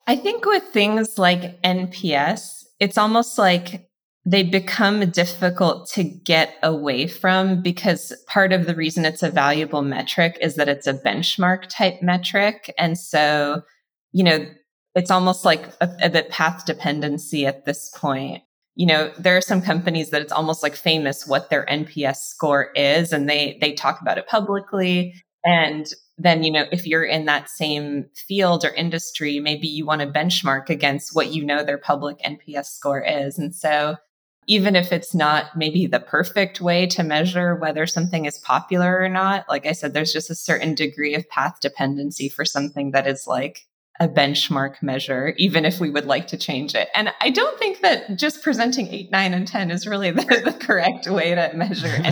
I 0.07 0.15
think 0.15 0.45
with 0.45 0.63
things 0.63 1.17
like 1.17 1.61
NPS, 1.61 2.63
it's 2.79 2.97
almost 2.97 3.37
like 3.37 3.89
they 4.25 4.43
become 4.43 5.09
difficult 5.09 5.89
to 5.89 6.03
get 6.03 6.55
away 6.61 7.07
from 7.07 7.61
because 7.61 8.13
part 8.27 8.51
of 8.51 8.65
the 8.65 8.75
reason 8.75 9.05
it's 9.05 9.23
a 9.23 9.31
valuable 9.31 9.81
metric 9.81 10.37
is 10.41 10.55
that 10.55 10.67
it's 10.67 10.85
a 10.85 10.93
benchmark 10.93 11.67
type 11.69 12.01
metric. 12.01 12.73
And 12.77 12.97
so, 12.97 13.61
you 14.11 14.25
know, 14.25 14.45
it's 14.95 15.11
almost 15.11 15.45
like 15.45 15.67
a, 15.79 15.89
a 16.01 16.09
bit 16.09 16.29
path 16.29 16.65
dependency 16.65 17.45
at 17.45 17.63
this 17.63 17.89
point. 17.95 18.43
You 18.77 18.85
know, 18.85 19.11
there 19.17 19.35
are 19.35 19.41
some 19.41 19.61
companies 19.61 20.11
that 20.11 20.21
it's 20.21 20.31
almost 20.31 20.63
like 20.63 20.75
famous 20.75 21.27
what 21.27 21.49
their 21.49 21.65
NPS 21.65 22.17
score 22.17 22.71
is 22.75 23.11
and 23.11 23.29
they 23.29 23.57
they 23.59 23.73
talk 23.73 24.01
about 24.01 24.17
it 24.17 24.27
publicly. 24.27 25.13
And 25.43 25.87
then 26.17 26.43
you 26.43 26.51
know 26.51 26.65
if 26.71 26.87
you're 26.87 27.03
in 27.03 27.25
that 27.25 27.49
same 27.49 28.05
field 28.15 28.65
or 28.65 28.69
industry 28.73 29.39
maybe 29.39 29.67
you 29.67 29.85
want 29.85 30.01
to 30.01 30.07
benchmark 30.07 30.69
against 30.69 31.15
what 31.15 31.31
you 31.31 31.45
know 31.45 31.63
their 31.63 31.77
public 31.77 32.17
nps 32.21 32.65
score 32.65 33.03
is. 33.03 33.37
And 33.37 33.53
so 33.55 33.97
even 34.47 34.75
if 34.75 34.91
it's 34.91 35.13
not 35.13 35.55
maybe 35.55 35.85
the 35.87 35.99
perfect 35.99 36.61
way 36.61 36.87
to 36.87 37.03
measure 37.03 37.55
whether 37.55 37.85
something 37.85 38.25
is 38.25 38.39
popular 38.39 38.97
or 38.97 39.09
not, 39.09 39.45
like 39.49 39.65
I 39.65 39.73
said, 39.73 39.93
there's 39.93 40.13
just 40.13 40.29
a 40.29 40.35
certain 40.35 40.73
degree 40.73 41.15
of 41.15 41.29
path 41.29 41.57
dependency 41.61 42.29
for 42.29 42.45
something 42.45 42.91
that 42.91 43.07
is 43.07 43.27
like 43.27 43.66
a 43.99 44.07
benchmark 44.07 44.81
measure, 44.81 45.33
even 45.37 45.65
if 45.65 45.79
we 45.79 45.89
would 45.89 46.05
like 46.05 46.27
to 46.27 46.37
change 46.37 46.75
it. 46.75 46.89
And 46.93 47.11
I 47.19 47.29
don't 47.29 47.57
think 47.57 47.81
that 47.81 48.15
just 48.17 48.43
presenting 48.43 48.87
eight, 48.87 49.11
nine, 49.11 49.33
and 49.33 49.47
10 49.47 49.71
is 49.71 49.87
really 49.87 50.11
the, 50.11 50.21
the 50.21 50.53
correct 50.59 51.07
way 51.07 51.33
to 51.33 51.51
measure 51.55 51.87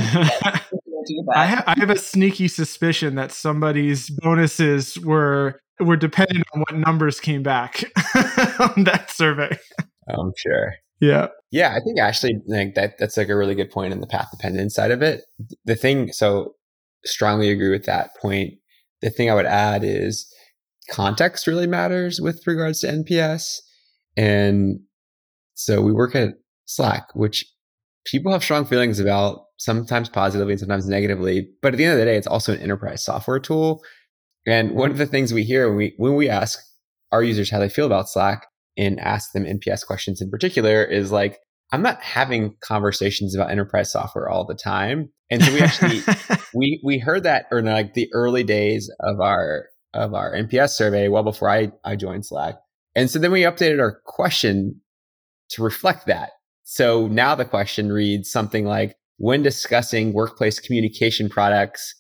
I, 1.36 1.46
ha- 1.46 1.64
I 1.68 1.80
have 1.80 1.92
a 1.92 2.00
sneaky 2.00 2.48
suspicion 2.48 3.16
that 3.16 3.32
somebody's 3.32 4.10
bonuses 4.10 4.98
were 5.00 5.62
were 5.80 5.98
dependent 5.98 6.46
on 6.54 6.62
what 6.62 6.76
numbers 6.76 7.20
came 7.20 7.44
back 7.44 7.84
on 8.60 8.86
that 8.86 9.12
survey. 9.12 9.58
I'm 10.08 10.32
sure. 10.38 10.74
Yeah. 11.02 11.28
Yeah, 11.52 11.76
I 11.76 11.80
think 11.84 12.00
actually 12.00 12.42
like 12.48 12.76
that 12.76 12.98
that's 12.98 13.18
like 13.18 13.30
a 13.30 13.36
really 13.36 13.56
good 13.56 13.70
point 13.70 13.94
in 13.94 14.02
the 14.02 14.08
path 14.08 14.30
dependent 14.32 14.72
side 14.72 14.92
of 14.92 15.02
it. 15.02 15.24
The 15.66 15.76
thing 15.76 16.12
so 16.12 16.56
strongly 17.04 17.50
agree 17.50 17.70
with 17.70 17.86
that 17.86 18.12
point. 18.22 18.54
The 19.02 19.10
thing 19.10 19.30
I 19.30 19.36
would 19.36 19.46
add 19.46 19.84
is 19.84 20.26
context 20.92 21.48
really 21.48 21.68
matters 21.68 22.20
with 22.22 22.46
regards 22.46 22.82
to 22.82 22.88
NPS. 22.88 23.58
And 24.18 24.80
so 25.54 25.82
we 25.82 25.92
work 25.92 26.16
at 26.16 26.36
Slack, 26.66 27.08
which 27.14 27.46
people 28.06 28.32
have 28.32 28.44
strong 28.44 28.66
feelings 28.66 29.00
about, 29.00 29.42
sometimes 29.58 30.10
positively 30.10 30.54
and 30.54 30.60
sometimes 30.60 30.88
negatively. 30.88 31.48
But 31.62 31.74
at 31.74 31.78
the 31.78 31.86
end 31.86 31.94
of 31.94 32.00
the 32.00 32.06
day, 32.06 32.18
it's 32.18 32.28
also 32.28 32.54
an 32.54 32.62
enterprise 32.62 33.04
software 33.04 33.40
tool. 33.40 33.82
And 34.46 34.72
one 34.72 34.92
of 34.92 34.98
the 34.98 35.06
things 35.06 35.34
we 35.34 35.44
hear 35.44 35.68
when 35.68 35.78
we 35.78 35.94
when 35.98 36.16
we 36.16 36.30
ask 36.30 36.60
our 37.12 37.24
users 37.24 37.50
how 37.50 37.60
they 37.60 37.70
feel 37.70 37.86
about 37.86 38.10
Slack, 38.10 38.46
and 38.78 39.00
ask 39.00 39.32
them 39.32 39.46
NPS 39.46 39.86
questions 39.86 40.22
in 40.22 40.30
particular 40.30 40.84
is 40.84 41.12
like, 41.12 41.40
I'm 41.72 41.82
not 41.82 42.02
having 42.02 42.56
conversations 42.62 43.36
about 43.36 43.52
enterprise 43.52 43.92
software 43.92 44.30
all 44.30 44.46
the 44.46 44.56
time. 44.56 45.10
And 45.32 45.44
so 45.44 45.54
we 45.54 45.62
actually 45.62 46.02
we 46.54 46.80
we 46.84 47.00
heard 47.00 47.24
that 47.24 47.46
in 47.52 47.66
like 47.66 47.94
the 47.94 48.10
early 48.14 48.44
days 48.44 48.92
of 49.00 49.20
our 49.20 49.66
of 49.96 50.14
our 50.14 50.34
NPS 50.34 50.72
survey, 50.72 51.08
well 51.08 51.24
before 51.24 51.50
I, 51.50 51.72
I 51.84 51.96
joined 51.96 52.26
Slack. 52.26 52.56
And 52.96 53.10
so 53.10 53.20
then 53.20 53.32
we 53.32 53.42
updated 53.42 53.80
our 53.80 54.00
question 54.06 54.82
to 55.50 55.64
reflect 55.64 56.06
that. 56.08 56.32
So 56.64 57.08
now 57.08 57.36
the 57.36 57.46
question 57.46 57.92
reads 57.92 58.32
something 58.32 58.66
like 58.66 58.96
when 59.18 59.44
discussing 59.44 60.14
workplace 60.14 60.60
communication 60.60 61.30
products, 61.30 61.96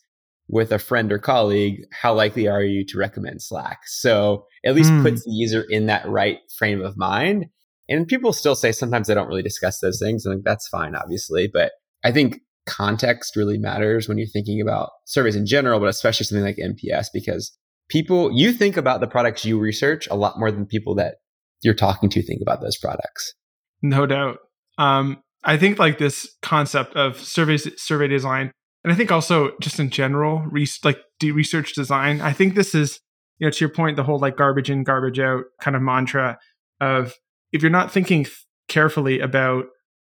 with 0.47 0.71
a 0.71 0.79
friend 0.79 1.11
or 1.11 1.19
colleague, 1.19 1.81
how 1.91 2.13
likely 2.13 2.47
are 2.47 2.63
you 2.63 2.85
to 2.85 2.97
recommend 2.97 3.41
Slack? 3.41 3.79
So 3.85 4.45
at 4.65 4.75
least 4.75 4.91
mm. 4.91 5.01
puts 5.01 5.23
the 5.23 5.31
user 5.31 5.65
in 5.69 5.87
that 5.87 6.07
right 6.07 6.39
frame 6.57 6.83
of 6.83 6.97
mind. 6.97 7.47
And 7.89 8.07
people 8.07 8.33
still 8.33 8.55
say 8.55 8.71
sometimes 8.71 9.07
they 9.07 9.13
don't 9.13 9.27
really 9.27 9.43
discuss 9.43 9.79
those 9.79 9.99
things. 9.99 10.25
and 10.25 10.43
that's 10.43 10.67
fine, 10.67 10.95
obviously. 10.95 11.49
But 11.51 11.71
I 12.03 12.11
think 12.11 12.41
context 12.65 13.35
really 13.35 13.57
matters 13.57 14.07
when 14.07 14.17
you're 14.17 14.27
thinking 14.27 14.61
about 14.61 14.89
surveys 15.05 15.35
in 15.35 15.45
general, 15.45 15.79
but 15.79 15.89
especially 15.89 16.25
something 16.25 16.45
like 16.45 16.57
NPS, 16.57 17.07
because 17.13 17.55
people, 17.89 18.31
you 18.33 18.51
think 18.51 18.77
about 18.77 18.99
the 18.99 19.07
products 19.07 19.45
you 19.45 19.59
research 19.59 20.07
a 20.09 20.15
lot 20.15 20.39
more 20.39 20.51
than 20.51 20.65
people 20.65 20.95
that 20.95 21.15
you're 21.61 21.73
talking 21.73 22.09
to 22.09 22.23
think 22.23 22.41
about 22.41 22.61
those 22.61 22.77
products. 22.77 23.33
No 23.81 24.05
doubt. 24.05 24.37
Um, 24.77 25.21
I 25.43 25.57
think 25.57 25.79
like 25.79 25.97
this 25.97 26.35
concept 26.41 26.95
of 26.95 27.19
surveys, 27.19 27.69
survey 27.81 28.07
design, 28.07 28.51
and 28.83 28.91
I 28.91 28.95
think 28.95 29.11
also 29.11 29.51
just 29.61 29.79
in 29.79 29.89
general, 29.89 30.45
like 30.83 30.99
de- 31.19 31.31
research 31.31 31.73
design. 31.73 32.21
I 32.21 32.33
think 32.33 32.55
this 32.55 32.75
is, 32.75 32.99
you 33.39 33.47
know, 33.47 33.51
to 33.51 33.59
your 33.59 33.69
point, 33.69 33.95
the 33.95 34.03
whole 34.03 34.19
like 34.19 34.37
garbage 34.37 34.69
in, 34.69 34.83
garbage 34.83 35.19
out 35.19 35.45
kind 35.61 35.75
of 35.75 35.81
mantra 35.81 36.37
of 36.81 37.13
if 37.51 37.61
you're 37.61 37.71
not 37.71 37.91
thinking 37.91 38.25
carefully 38.67 39.19
about 39.19 39.65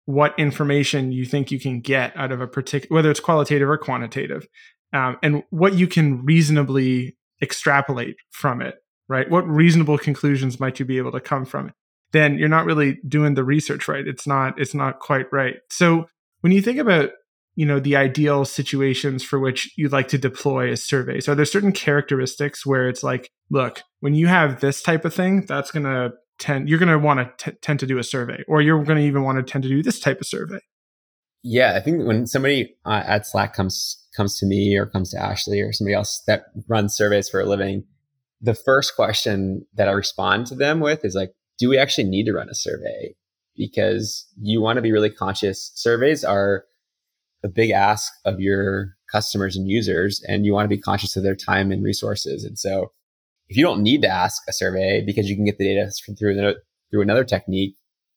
what 0.07 0.39
information 0.39 1.13
you 1.13 1.25
think 1.25 1.51
you 1.51 1.59
can 1.59 1.81
get 1.81 2.17
out 2.17 2.33
of 2.33 2.41
a 2.41 2.47
particular, 2.47 2.95
whether 2.95 3.11
it's 3.11 3.21
qualitative 3.21 3.69
or 3.69 3.79
quantitative, 3.79 4.47
um, 4.93 5.17
and 5.23 5.43
what 5.51 5.75
you 5.75 5.87
can 5.87 6.25
reasonably 6.25 7.16
extrapolate 7.43 8.17
from 8.31 8.61
it, 8.61 8.77
right? 9.09 9.31
What 9.31 9.47
reasonable 9.49 9.99
conclusions 9.99 10.61
might 10.61 10.79
you 10.79 10.85
be 10.85 10.99
able 10.99 11.13
to 11.13 11.21
come 11.21 11.45
from 11.45 11.69
it? 11.69 11.75
Then 12.13 12.39
you're 12.39 12.49
not 12.49 12.67
really 12.67 12.99
doing 13.07 13.35
the 13.35 13.45
research 13.45 13.89
right. 13.89 14.07
It's 14.07 14.27
not. 14.27 14.59
It's 14.61 14.75
not 14.75 15.01
quite 15.01 15.27
right. 15.33 15.57
So 15.71 16.07
when 16.41 16.53
you 16.53 16.63
think 16.63 16.79
about 16.79 17.11
you 17.57 17.65
know 17.67 17.81
the 17.81 17.97
ideal 17.97 18.45
situations 18.45 19.25
for 19.25 19.41
which 19.41 19.73
you'd 19.77 19.93
like 19.93 20.09
to 20.09 20.19
deploy 20.19 20.71
a 20.71 20.77
survey 20.77 21.19
so 21.21 21.33
are 21.33 21.35
there 21.35 21.45
certain 21.45 21.73
characteristics 21.73 22.65
where 22.65 22.89
it's 22.89 23.03
like 23.03 23.31
look 23.51 23.83
when 24.01 24.15
you 24.15 24.29
have 24.29 24.61
this 24.61 24.83
type 24.83 25.05
of 25.05 25.13
thing 25.13 25.45
that's 25.47 25.71
going 25.71 25.85
to 25.85 26.13
tend 26.39 26.69
you're 26.69 26.79
going 26.79 26.89
to 26.89 26.99
want 26.99 27.39
to 27.39 27.53
tend 27.63 27.81
to 27.81 27.87
do 27.87 27.99
a 27.99 28.05
survey 28.05 28.45
or 28.47 28.61
you're 28.61 28.85
going 28.85 28.99
to 28.99 29.05
even 29.05 29.25
want 29.25 29.39
to 29.39 29.43
tend 29.43 29.65
to 29.65 29.69
do 29.69 29.83
this 29.83 29.99
type 29.99 30.21
of 30.21 30.27
survey 30.27 30.61
yeah 31.43 31.75
i 31.75 31.81
think 31.81 32.07
when 32.07 32.27
somebody 32.27 32.77
uh, 32.85 33.03
at 33.07 33.27
slack 33.27 33.55
comes 33.55 34.06
comes 34.17 34.39
to 34.39 34.47
me 34.47 34.77
or 34.77 34.87
comes 34.87 35.11
to 35.11 35.23
ashley 35.23 35.61
or 35.61 35.73
somebody 35.73 35.95
else 35.95 36.23
that 36.27 36.47
runs 36.69 36.95
surveys 36.95 37.29
for 37.29 37.41
a 37.41 37.45
living 37.45 37.85
the 38.41 38.55
first 38.55 38.97
question 38.97 39.67
that 39.75 39.89
i 39.89 39.93
respond 39.93 40.47
to 40.47 40.55
them 40.55 40.81
with 40.81 41.05
is 41.05 41.15
like 41.15 41.33
do 41.59 41.69
we 41.69 41.79
actually 41.79 42.05
need 42.05 42.25
to 42.25 42.33
run 42.33 42.49
a 42.49 42.55
survey? 42.55 43.15
Because 43.57 44.27
you 44.41 44.61
want 44.61 44.77
to 44.77 44.83
be 44.83 44.93
really 44.93 45.11
conscious. 45.11 45.73
Surveys 45.75 46.25
are 46.25 46.65
a 47.43 47.49
big 47.49 47.71
ask 47.71 48.13
of 48.25 48.41
your 48.41 48.97
customers 49.11 49.57
and 49.57 49.69
users 49.69 50.23
and 50.27 50.45
you 50.45 50.53
want 50.53 50.65
to 50.65 50.75
be 50.75 50.81
conscious 50.81 51.17
of 51.17 51.23
their 51.23 51.37
time 51.37 51.71
and 51.71 51.83
resources. 51.83 52.45
And 52.45 52.59
so 52.59 52.93
if 53.49 53.57
you 53.57 53.63
don't 53.63 53.83
need 53.83 54.03
to 54.03 54.09
ask 54.09 54.43
a 54.49 54.53
survey 54.53 55.03
because 55.05 55.31
you 55.31 55.37
can 55.37 55.45
get 55.45 55.59
the 55.59 55.65
data 55.65 55.91
through 56.19 56.33
another, 56.33 56.57
through 56.91 57.03
another 57.03 57.25
technique, 57.25 57.77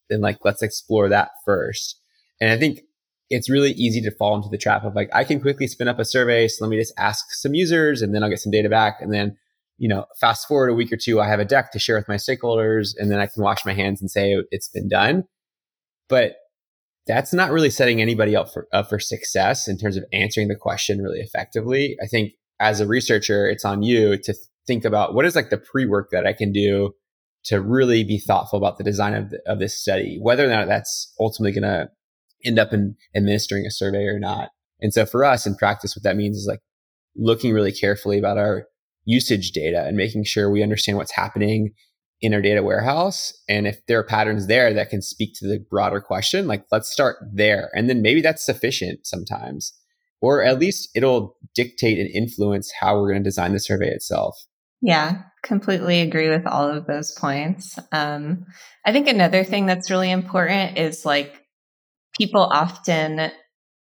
then 0.09 0.21
like 0.21 0.39
let's 0.43 0.63
explore 0.63 1.07
that 1.09 1.29
first. 1.45 2.01
And 2.41 2.51
I 2.51 2.57
think 2.57 2.81
it's 3.29 3.49
really 3.49 3.71
easy 3.71 4.01
to 4.01 4.11
fall 4.11 4.35
into 4.35 4.49
the 4.49 4.57
trap 4.57 4.83
of 4.83 4.95
like 4.95 5.09
I 5.13 5.23
can 5.23 5.39
quickly 5.39 5.67
spin 5.67 5.87
up 5.87 5.99
a 5.99 6.05
survey, 6.05 6.47
so 6.47 6.65
let 6.65 6.71
me 6.71 6.77
just 6.77 6.93
ask 6.97 7.25
some 7.31 7.53
users, 7.53 8.01
and 8.01 8.13
then 8.13 8.23
I'll 8.23 8.29
get 8.29 8.39
some 8.39 8.51
data 8.51 8.69
back, 8.69 8.97
and 9.01 9.13
then 9.13 9.37
you 9.77 9.87
know 9.87 10.05
fast 10.19 10.47
forward 10.47 10.69
a 10.69 10.73
week 10.73 10.91
or 10.91 10.97
two, 10.97 11.19
I 11.21 11.27
have 11.27 11.39
a 11.39 11.45
deck 11.45 11.71
to 11.71 11.79
share 11.79 11.95
with 11.95 12.07
my 12.07 12.15
stakeholders, 12.15 12.89
and 12.97 13.11
then 13.11 13.19
I 13.19 13.27
can 13.27 13.43
wash 13.43 13.65
my 13.65 13.73
hands 13.73 14.01
and 14.01 14.09
say 14.09 14.35
it's 14.51 14.69
been 14.69 14.89
done. 14.89 15.25
But 16.07 16.35
that's 17.07 17.33
not 17.33 17.51
really 17.51 17.69
setting 17.69 18.01
anybody 18.01 18.35
up 18.35 18.51
for 18.51 18.67
up 18.73 18.89
for 18.89 18.99
success 18.99 19.67
in 19.67 19.77
terms 19.77 19.97
of 19.97 20.03
answering 20.11 20.47
the 20.47 20.55
question 20.55 21.01
really 21.01 21.19
effectively. 21.19 21.97
I 22.03 22.07
think 22.07 22.33
as 22.59 22.79
a 22.79 22.87
researcher, 22.87 23.47
it's 23.47 23.65
on 23.65 23.83
you 23.83 24.17
to 24.17 24.33
think 24.67 24.85
about 24.85 25.13
what 25.13 25.25
is 25.25 25.35
like 25.35 25.49
the 25.49 25.57
pre 25.57 25.85
work 25.85 26.09
that 26.11 26.25
I 26.25 26.33
can 26.33 26.51
do 26.51 26.93
to 27.45 27.61
really 27.61 28.03
be 28.03 28.19
thoughtful 28.19 28.57
about 28.57 28.77
the 28.77 28.83
design 28.83 29.13
of, 29.13 29.29
the, 29.29 29.39
of 29.47 29.59
this 29.59 29.79
study, 29.79 30.19
whether 30.21 30.45
or 30.45 30.49
not 30.49 30.67
that's 30.67 31.13
ultimately 31.19 31.53
going 31.59 31.63
to 31.63 31.89
end 32.45 32.59
up 32.59 32.73
in 32.73 32.95
administering 33.15 33.65
a 33.65 33.71
survey 33.71 34.05
or 34.05 34.19
not. 34.19 34.49
And 34.81 34.93
so 34.93 35.05
for 35.05 35.25
us 35.25 35.45
in 35.45 35.55
practice, 35.55 35.95
what 35.95 36.03
that 36.03 36.15
means 36.15 36.37
is 36.37 36.47
like 36.47 36.61
looking 37.15 37.53
really 37.53 37.71
carefully 37.71 38.17
about 38.17 38.37
our 38.37 38.65
usage 39.05 39.51
data 39.51 39.85
and 39.85 39.97
making 39.97 40.23
sure 40.23 40.49
we 40.49 40.63
understand 40.63 40.97
what's 40.97 41.11
happening 41.11 41.73
in 42.21 42.33
our 42.33 42.41
data 42.41 42.61
warehouse. 42.63 43.33
And 43.47 43.65
if 43.65 43.85
there 43.87 43.99
are 43.99 44.03
patterns 44.03 44.47
there 44.47 44.73
that 44.73 44.89
can 44.89 45.01
speak 45.01 45.33
to 45.35 45.47
the 45.47 45.59
broader 45.69 46.01
question, 46.01 46.47
like 46.47 46.65
let's 46.71 46.91
start 46.91 47.17
there. 47.33 47.69
And 47.73 47.89
then 47.89 48.01
maybe 48.01 48.21
that's 48.21 48.45
sufficient 48.45 49.05
sometimes, 49.05 49.73
or 50.21 50.43
at 50.43 50.59
least 50.59 50.89
it'll 50.95 51.37
dictate 51.55 51.97
and 51.97 52.09
influence 52.09 52.71
how 52.79 52.95
we're 52.95 53.11
going 53.11 53.23
to 53.23 53.27
design 53.27 53.53
the 53.53 53.59
survey 53.59 53.89
itself. 53.89 54.37
Yeah, 54.81 55.23
completely 55.43 56.01
agree 56.01 56.29
with 56.29 56.45
all 56.45 56.69
of 56.69 56.87
those 56.87 57.11
points. 57.11 57.77
Um, 57.91 58.45
I 58.85 58.91
think 58.91 59.07
another 59.07 59.43
thing 59.43 59.65
that's 59.65 59.89
really 59.89 60.11
important 60.11 60.77
is 60.77 61.05
like 61.05 61.41
people 62.19 62.41
often 62.41 63.31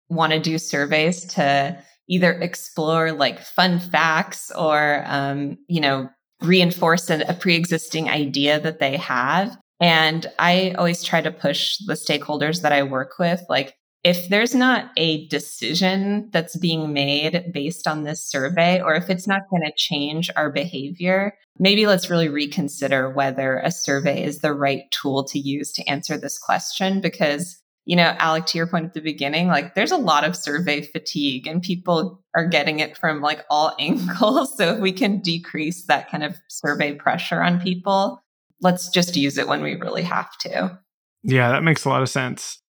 want 0.08 0.32
to 0.32 0.40
do 0.40 0.56
surveys 0.56 1.26
to 1.26 1.76
either 2.08 2.32
explore 2.32 3.12
like 3.12 3.40
fun 3.40 3.78
facts 3.78 4.50
or, 4.52 5.02
um, 5.06 5.58
you 5.68 5.80
know, 5.80 6.08
reinforce 6.40 7.10
a, 7.10 7.20
a 7.28 7.34
pre 7.34 7.54
existing 7.54 8.08
idea 8.08 8.58
that 8.60 8.78
they 8.78 8.96
have. 8.96 9.54
And 9.80 10.26
I 10.38 10.74
always 10.78 11.04
try 11.04 11.20
to 11.20 11.30
push 11.30 11.76
the 11.86 11.92
stakeholders 11.92 12.62
that 12.62 12.72
I 12.72 12.82
work 12.82 13.18
with, 13.18 13.42
like, 13.48 13.74
if 14.04 14.28
there's 14.28 14.54
not 14.54 14.90
a 14.96 15.26
decision 15.26 16.30
that's 16.32 16.56
being 16.56 16.92
made 16.92 17.52
based 17.52 17.86
on 17.86 18.04
this 18.04 18.24
survey, 18.24 18.80
or 18.80 18.94
if 18.94 19.10
it's 19.10 19.26
not 19.26 19.42
going 19.50 19.62
to 19.62 19.72
change 19.76 20.30
our 20.36 20.50
behavior, 20.50 21.34
maybe 21.58 21.86
let's 21.86 22.08
really 22.08 22.28
reconsider 22.28 23.10
whether 23.10 23.58
a 23.58 23.72
survey 23.72 24.22
is 24.22 24.38
the 24.38 24.54
right 24.54 24.82
tool 24.92 25.24
to 25.24 25.38
use 25.38 25.72
to 25.72 25.88
answer 25.88 26.16
this 26.16 26.38
question. 26.38 27.00
Because, 27.00 27.60
you 27.88 27.96
know, 27.96 28.14
Alec, 28.18 28.44
to 28.44 28.58
your 28.58 28.66
point 28.66 28.84
at 28.84 28.92
the 28.92 29.00
beginning, 29.00 29.48
like 29.48 29.74
there's 29.74 29.92
a 29.92 29.96
lot 29.96 30.22
of 30.22 30.36
survey 30.36 30.82
fatigue 30.82 31.46
and 31.46 31.62
people 31.62 32.22
are 32.36 32.46
getting 32.46 32.80
it 32.80 32.98
from 32.98 33.22
like 33.22 33.46
all 33.48 33.74
angles. 33.78 34.54
So 34.58 34.74
if 34.74 34.78
we 34.78 34.92
can 34.92 35.20
decrease 35.20 35.86
that 35.86 36.10
kind 36.10 36.22
of 36.22 36.36
survey 36.50 36.92
pressure 36.92 37.42
on 37.42 37.62
people, 37.62 38.22
let's 38.60 38.90
just 38.90 39.16
use 39.16 39.38
it 39.38 39.48
when 39.48 39.62
we 39.62 39.74
really 39.76 40.02
have 40.02 40.36
to. 40.40 40.78
Yeah, 41.22 41.50
that 41.50 41.62
makes 41.62 41.86
a 41.86 41.88
lot 41.88 42.02
of 42.02 42.10
sense. 42.10 42.60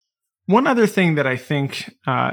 One 0.45 0.67
other 0.67 0.87
thing 0.87 1.15
that 1.15 1.27
I 1.27 1.35
think 1.35 1.93
uh, 2.07 2.31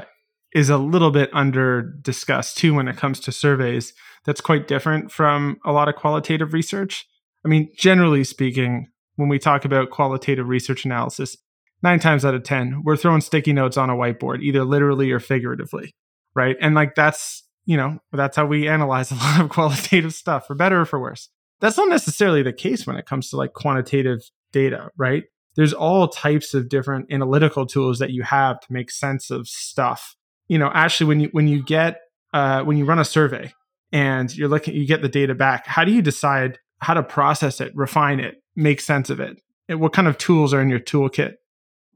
is 0.55 0.69
a 0.69 0.77
little 0.77 1.11
bit 1.11 1.29
under 1.33 1.81
discussed 1.81 2.57
too 2.57 2.73
when 2.73 2.87
it 2.87 2.95
comes 2.95 3.19
to 3.19 3.33
surveys 3.33 3.91
that's 4.23 4.39
quite 4.39 4.65
different 4.65 5.11
from 5.11 5.57
a 5.65 5.73
lot 5.73 5.89
of 5.89 5.97
qualitative 5.97 6.53
research. 6.53 7.05
I 7.45 7.49
mean, 7.49 7.69
generally 7.77 8.23
speaking, 8.23 8.87
when 9.17 9.27
we 9.27 9.39
talk 9.39 9.65
about 9.65 9.89
qualitative 9.89 10.47
research 10.47 10.85
analysis, 10.85 11.35
nine 11.83 11.99
times 11.99 12.25
out 12.25 12.35
of 12.35 12.43
10, 12.43 12.81
we're 12.83 12.97
throwing 12.97 13.21
sticky 13.21 13.53
notes 13.53 13.77
on 13.77 13.89
a 13.89 13.95
whiteboard, 13.95 14.41
either 14.41 14.63
literally 14.63 15.11
or 15.11 15.19
figuratively, 15.19 15.95
right? 16.35 16.55
And 16.59 16.75
like 16.75 16.95
that's, 16.95 17.43
you 17.65 17.77
know, 17.77 17.99
that's 18.11 18.37
how 18.37 18.45
we 18.45 18.67
analyze 18.67 19.11
a 19.11 19.15
lot 19.15 19.41
of 19.41 19.49
qualitative 19.49 20.13
stuff, 20.13 20.47
for 20.47 20.55
better 20.55 20.81
or 20.81 20.85
for 20.85 20.99
worse. 20.99 21.29
That's 21.59 21.77
not 21.77 21.89
necessarily 21.89 22.43
the 22.43 22.53
case 22.53 22.85
when 22.85 22.97
it 22.97 23.05
comes 23.05 23.29
to 23.29 23.37
like 23.37 23.53
quantitative 23.53 24.21
data, 24.51 24.89
right? 24.97 25.23
there's 25.57 25.73
all 25.73 26.07
types 26.07 26.53
of 26.53 26.69
different 26.69 27.11
analytical 27.11 27.65
tools 27.65 27.99
that 27.99 28.11
you 28.11 28.21
have 28.21 28.59
to 28.61 28.67
make 28.71 28.91
sense 28.91 29.29
of 29.31 29.47
stuff. 29.47 30.15
You 30.47 30.59
know, 30.59 30.71
actually, 30.73 31.07
when 31.07 31.19
you 31.19 31.29
when 31.33 31.47
you 31.47 31.61
get 31.63 31.99
uh, 32.31 32.61
when 32.61 32.77
you 32.77 32.85
run 32.85 32.99
a 32.99 33.05
survey 33.05 33.51
and 33.91 34.33
you're 34.33 34.47
looking, 34.47 34.75
you 34.75 34.87
get 34.87 35.01
the 35.01 35.09
data 35.09 35.35
back. 35.35 35.65
How 35.67 35.83
do 35.83 35.91
you 35.91 36.01
decide 36.01 36.59
how 36.79 36.93
to 36.93 37.03
process 37.03 37.59
it, 37.59 37.71
refine 37.75 38.19
it, 38.19 38.35
make 38.55 38.79
sense 38.79 39.09
of 39.09 39.19
it? 39.19 39.41
And 39.67 39.81
what 39.81 39.93
kind 39.93 40.07
of 40.07 40.17
tools 40.17 40.53
are 40.53 40.61
in 40.61 40.69
your 40.69 40.79
toolkit? 40.79 41.33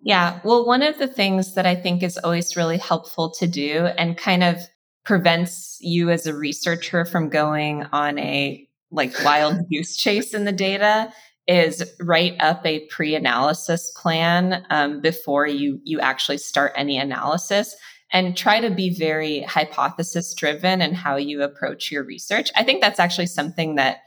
Yeah, 0.04 0.40
well, 0.44 0.66
one 0.66 0.82
of 0.82 0.98
the 0.98 1.08
things 1.08 1.54
that 1.54 1.66
I 1.66 1.76
think 1.76 2.02
is 2.02 2.18
always 2.18 2.56
really 2.56 2.78
helpful 2.78 3.32
to 3.40 3.48
do 3.48 3.86
and 3.86 4.18
kind 4.18 4.44
of 4.44 4.58
prevents 5.06 5.78
you 5.80 6.10
as 6.10 6.26
a 6.26 6.34
researcher 6.34 7.06
from 7.06 7.30
going 7.30 7.84
on 7.92 8.18
a 8.20 8.68
like 8.92 9.14
wild 9.24 9.58
goose 9.72 9.96
chase 9.96 10.34
in 10.34 10.46
the 10.46 10.52
data 10.52 11.12
is 11.48 11.84
write 12.00 12.36
up 12.40 12.66
a 12.66 12.86
pre-analysis 12.88 13.92
plan 13.98 14.66
um, 14.70 15.02
before 15.02 15.48
you 15.48 15.80
you 15.84 16.00
actually 16.00 16.38
start 16.38 16.72
any 16.76 16.98
analysis 16.98 17.76
and 18.14 18.38
try 18.38 18.60
to 18.60 18.70
be 18.70 18.94
very 18.94 19.42
hypothesis 19.42 20.34
driven 20.34 20.82
in 20.82 20.94
how 20.94 21.16
you 21.16 21.42
approach 21.42 21.92
your 21.92 22.04
research. 22.04 22.52
I 22.56 22.64
think 22.64 22.82
that's 22.82 23.00
actually 23.00 23.28
something 23.28 23.76
that 23.76 24.00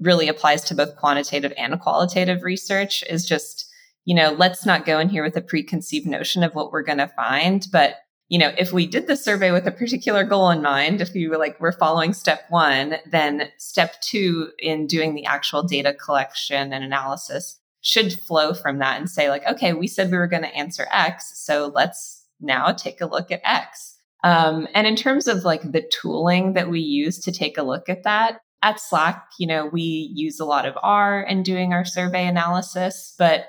really 0.00 0.28
applies 0.28 0.64
to 0.64 0.74
both 0.74 0.96
quantitative 0.96 1.52
and 1.58 1.78
qualitative 1.78 2.42
research 2.42 3.04
is 3.08 3.26
just 3.26 3.69
you 4.10 4.16
know 4.16 4.32
let's 4.32 4.66
not 4.66 4.84
go 4.84 4.98
in 4.98 5.08
here 5.08 5.22
with 5.22 5.36
a 5.36 5.40
preconceived 5.40 6.06
notion 6.06 6.42
of 6.42 6.54
what 6.54 6.72
we're 6.72 6.82
going 6.82 6.98
to 6.98 7.08
find 7.16 7.68
but 7.70 7.94
you 8.30 8.38
know, 8.38 8.52
if 8.56 8.72
we 8.72 8.86
did 8.86 9.08
the 9.08 9.16
survey 9.16 9.50
with 9.50 9.66
a 9.66 9.72
particular 9.72 10.22
goal 10.22 10.50
in 10.50 10.62
mind, 10.62 11.00
if 11.00 11.12
you 11.16 11.36
like 11.36 11.60
we're 11.60 11.72
following 11.72 12.12
step 12.12 12.44
one, 12.48 12.94
then 13.10 13.50
step 13.58 14.00
two 14.00 14.52
in 14.60 14.86
doing 14.86 15.16
the 15.16 15.26
actual 15.26 15.64
data 15.64 15.92
collection 15.92 16.72
and 16.72 16.84
analysis 16.84 17.58
should 17.80 18.12
flow 18.12 18.54
from 18.54 18.78
that 18.78 19.00
and 19.00 19.10
say, 19.10 19.28
like, 19.28 19.44
okay, 19.46 19.72
we 19.72 19.88
said 19.88 20.12
we 20.12 20.16
were 20.16 20.28
going 20.28 20.44
to 20.44 20.54
answer 20.54 20.86
X. 20.92 21.32
So 21.44 21.72
let's 21.74 22.24
now 22.40 22.70
take 22.70 23.00
a 23.00 23.06
look 23.06 23.32
at 23.32 23.40
X. 23.42 23.96
Um, 24.22 24.68
and 24.74 24.86
in 24.86 24.94
terms 24.94 25.26
of 25.26 25.44
like 25.44 25.72
the 25.72 25.90
tooling 26.00 26.52
that 26.52 26.70
we 26.70 26.78
use 26.78 27.18
to 27.20 27.32
take 27.32 27.58
a 27.58 27.64
look 27.64 27.88
at 27.88 28.04
that, 28.04 28.42
at 28.62 28.78
Slack, 28.78 29.24
you 29.40 29.46
know, 29.46 29.66
we 29.66 30.12
use 30.14 30.38
a 30.38 30.44
lot 30.44 30.66
of 30.66 30.78
R 30.84 31.20
in 31.20 31.42
doing 31.42 31.72
our 31.72 31.84
survey 31.84 32.26
analysis, 32.26 33.14
but 33.18 33.46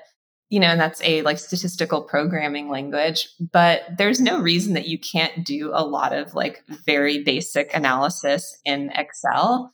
you 0.52 0.60
know, 0.60 0.66
and 0.66 0.78
that's 0.78 1.00
a 1.02 1.22
like 1.22 1.38
statistical 1.38 2.02
programming 2.02 2.68
language, 2.68 3.26
but 3.52 3.84
there's 3.96 4.20
no 4.20 4.38
reason 4.38 4.74
that 4.74 4.86
you 4.86 4.98
can't 4.98 5.46
do 5.46 5.70
a 5.72 5.82
lot 5.82 6.12
of 6.12 6.34
like 6.34 6.62
very 6.84 7.24
basic 7.24 7.74
analysis 7.74 8.60
in 8.66 8.90
Excel. 8.94 9.72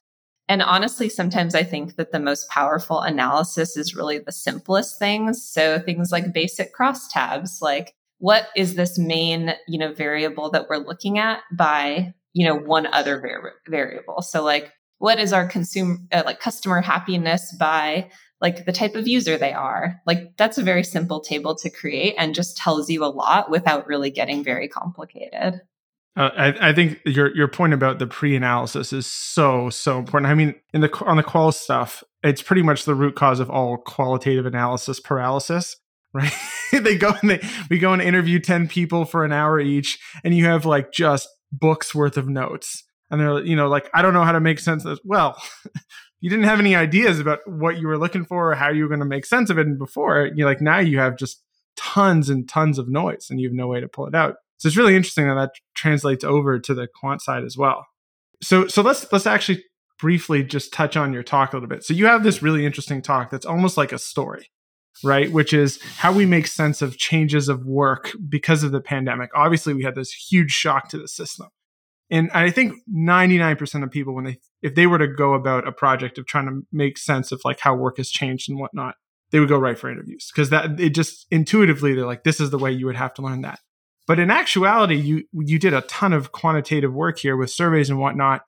And 0.48 0.62
honestly, 0.62 1.08
sometimes 1.08 1.56
I 1.56 1.64
think 1.64 1.96
that 1.96 2.12
the 2.12 2.20
most 2.20 2.48
powerful 2.48 3.00
analysis 3.00 3.76
is 3.76 3.96
really 3.96 4.20
the 4.20 4.30
simplest 4.30 5.00
things. 5.00 5.44
So 5.50 5.80
things 5.80 6.12
like 6.12 6.32
basic 6.32 6.72
crosstabs, 6.72 7.60
like 7.60 7.92
what 8.18 8.46
is 8.54 8.76
this 8.76 9.00
main, 9.00 9.54
you 9.66 9.80
know, 9.80 9.92
variable 9.92 10.48
that 10.52 10.68
we're 10.68 10.76
looking 10.76 11.18
at 11.18 11.40
by, 11.52 12.14
you 12.34 12.46
know, 12.46 12.54
one 12.54 12.86
other 12.86 13.20
var- 13.20 13.54
variable. 13.66 14.22
So 14.22 14.44
like, 14.44 14.72
what 14.98 15.18
is 15.18 15.32
our 15.32 15.48
consumer, 15.48 15.96
uh, 16.12 16.22
like 16.24 16.38
customer 16.38 16.80
happiness 16.82 17.52
by 17.58 18.10
like 18.40 18.64
the 18.64 18.72
type 18.72 18.94
of 18.94 19.08
user 19.08 19.36
they 19.36 19.52
are. 19.52 20.00
Like 20.06 20.36
that's 20.36 20.58
a 20.58 20.62
very 20.62 20.84
simple 20.84 21.20
table 21.20 21.54
to 21.56 21.70
create 21.70 22.14
and 22.18 22.34
just 22.34 22.56
tells 22.56 22.88
you 22.88 23.04
a 23.04 23.06
lot 23.06 23.50
without 23.50 23.86
really 23.86 24.10
getting 24.10 24.44
very 24.44 24.68
complicated. 24.68 25.60
Uh, 26.16 26.30
I, 26.36 26.70
I, 26.70 26.72
think 26.72 26.98
your 27.04 27.34
your 27.36 27.46
point 27.46 27.72
about 27.72 28.00
the 28.00 28.06
pre-analysis 28.06 28.92
is 28.92 29.06
so 29.06 29.70
so 29.70 29.98
important. 29.98 30.30
I 30.30 30.34
mean, 30.34 30.54
in 30.74 30.80
the 30.80 31.04
on 31.04 31.16
the 31.16 31.22
qual 31.22 31.52
stuff, 31.52 32.02
it's 32.24 32.42
pretty 32.42 32.62
much 32.62 32.84
the 32.84 32.94
root 32.96 33.14
cause 33.14 33.38
of 33.38 33.50
all 33.50 33.76
qualitative 33.76 34.44
analysis 34.44 34.98
paralysis, 34.98 35.76
right? 36.12 36.32
they 36.72 36.96
go 36.96 37.14
and 37.20 37.30
they 37.30 37.40
we 37.70 37.78
go 37.78 37.92
and 37.92 38.02
interview 38.02 38.40
ten 38.40 38.66
people 38.66 39.04
for 39.04 39.24
an 39.24 39.30
hour 39.32 39.60
each, 39.60 39.98
and 40.24 40.34
you 40.34 40.46
have 40.46 40.64
like 40.64 40.92
just 40.92 41.28
books 41.52 41.94
worth 41.94 42.16
of 42.16 42.28
notes, 42.28 42.82
and 43.10 43.20
they're 43.20 43.44
you 43.44 43.54
know 43.54 43.68
like 43.68 43.88
I 43.94 44.02
don't 44.02 44.14
know 44.14 44.24
how 44.24 44.32
to 44.32 44.40
make 44.40 44.58
sense 44.58 44.84
of 44.84 44.98
well. 45.04 45.40
you 46.20 46.30
didn't 46.30 46.46
have 46.46 46.60
any 46.60 46.74
ideas 46.74 47.20
about 47.20 47.40
what 47.46 47.78
you 47.78 47.86
were 47.86 47.98
looking 47.98 48.24
for 48.24 48.52
or 48.52 48.54
how 48.54 48.70
you 48.70 48.82
were 48.82 48.88
going 48.88 49.00
to 49.00 49.06
make 49.06 49.26
sense 49.26 49.50
of 49.50 49.58
it 49.58 49.66
and 49.66 49.78
before 49.78 50.30
you 50.34 50.44
like 50.44 50.60
now 50.60 50.78
you 50.78 50.98
have 50.98 51.16
just 51.16 51.42
tons 51.76 52.28
and 52.28 52.48
tons 52.48 52.78
of 52.78 52.88
noise 52.88 53.28
and 53.30 53.40
you 53.40 53.48
have 53.48 53.54
no 53.54 53.68
way 53.68 53.80
to 53.80 53.88
pull 53.88 54.06
it 54.06 54.14
out. 54.14 54.36
So 54.58 54.66
it's 54.66 54.76
really 54.76 54.96
interesting 54.96 55.28
that 55.28 55.34
that 55.34 55.52
translates 55.74 56.24
over 56.24 56.58
to 56.58 56.74
the 56.74 56.88
quant 56.88 57.22
side 57.22 57.44
as 57.44 57.56
well. 57.56 57.86
So 58.42 58.66
so 58.66 58.82
let's 58.82 59.10
let's 59.12 59.26
actually 59.26 59.64
briefly 60.00 60.42
just 60.42 60.72
touch 60.72 60.96
on 60.96 61.12
your 61.12 61.22
talk 61.22 61.52
a 61.52 61.56
little 61.56 61.68
bit. 61.68 61.84
So 61.84 61.94
you 61.94 62.06
have 62.06 62.22
this 62.22 62.42
really 62.42 62.66
interesting 62.66 63.02
talk 63.02 63.30
that's 63.30 63.46
almost 63.46 63.76
like 63.76 63.92
a 63.92 63.98
story 63.98 64.48
right? 65.04 65.30
Which 65.30 65.52
is 65.52 65.80
how 65.98 66.12
we 66.12 66.26
make 66.26 66.48
sense 66.48 66.82
of 66.82 66.98
changes 66.98 67.48
of 67.48 67.64
work 67.64 68.10
because 68.28 68.64
of 68.64 68.72
the 68.72 68.80
pandemic. 68.80 69.30
Obviously 69.34 69.74
we 69.74 69.84
had 69.84 69.94
this 69.94 70.12
huge 70.12 70.50
shock 70.50 70.88
to 70.88 70.98
the 70.98 71.06
system 71.08 71.48
and 72.10 72.30
I 72.32 72.50
think 72.50 72.74
99% 72.92 73.84
of 73.84 73.90
people, 73.90 74.14
when 74.14 74.24
they, 74.24 74.38
if 74.62 74.74
they 74.74 74.86
were 74.86 74.98
to 74.98 75.06
go 75.06 75.34
about 75.34 75.68
a 75.68 75.72
project 75.72 76.18
of 76.18 76.26
trying 76.26 76.46
to 76.46 76.62
make 76.72 76.96
sense 76.96 77.32
of 77.32 77.40
like 77.44 77.60
how 77.60 77.74
work 77.74 77.98
has 77.98 78.10
changed 78.10 78.48
and 78.48 78.58
whatnot, 78.58 78.94
they 79.30 79.40
would 79.40 79.48
go 79.48 79.58
right 79.58 79.78
for 79.78 79.90
interviews 79.90 80.30
because 80.32 80.50
that 80.50 80.80
it 80.80 80.90
just 80.90 81.26
intuitively 81.30 81.94
they're 81.94 82.06
like, 82.06 82.24
this 82.24 82.40
is 82.40 82.50
the 82.50 82.58
way 82.58 82.72
you 82.72 82.86
would 82.86 82.96
have 82.96 83.14
to 83.14 83.22
learn 83.22 83.42
that. 83.42 83.60
But 84.06 84.18
in 84.18 84.30
actuality, 84.30 84.96
you 84.96 85.24
you 85.32 85.58
did 85.58 85.74
a 85.74 85.82
ton 85.82 86.14
of 86.14 86.32
quantitative 86.32 86.94
work 86.94 87.18
here 87.18 87.36
with 87.36 87.50
surveys 87.50 87.90
and 87.90 87.98
whatnot, 87.98 88.42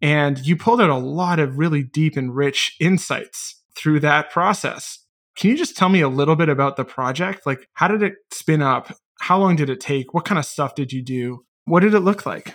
and 0.00 0.38
you 0.46 0.56
pulled 0.56 0.80
out 0.80 0.90
a 0.90 0.94
lot 0.94 1.40
of 1.40 1.58
really 1.58 1.82
deep 1.82 2.16
and 2.16 2.34
rich 2.34 2.76
insights 2.78 3.60
through 3.76 4.00
that 4.00 4.30
process. 4.30 5.00
Can 5.36 5.50
you 5.50 5.56
just 5.56 5.76
tell 5.76 5.88
me 5.88 6.00
a 6.00 6.08
little 6.08 6.36
bit 6.36 6.48
about 6.48 6.76
the 6.76 6.84
project? 6.84 7.44
Like, 7.44 7.66
how 7.72 7.88
did 7.88 8.04
it 8.04 8.14
spin 8.32 8.62
up? 8.62 8.96
How 9.18 9.36
long 9.36 9.56
did 9.56 9.68
it 9.68 9.80
take? 9.80 10.14
What 10.14 10.24
kind 10.24 10.38
of 10.38 10.44
stuff 10.44 10.76
did 10.76 10.92
you 10.92 11.02
do? 11.02 11.44
What 11.64 11.80
did 11.80 11.94
it 11.94 12.00
look 12.00 12.24
like? 12.24 12.54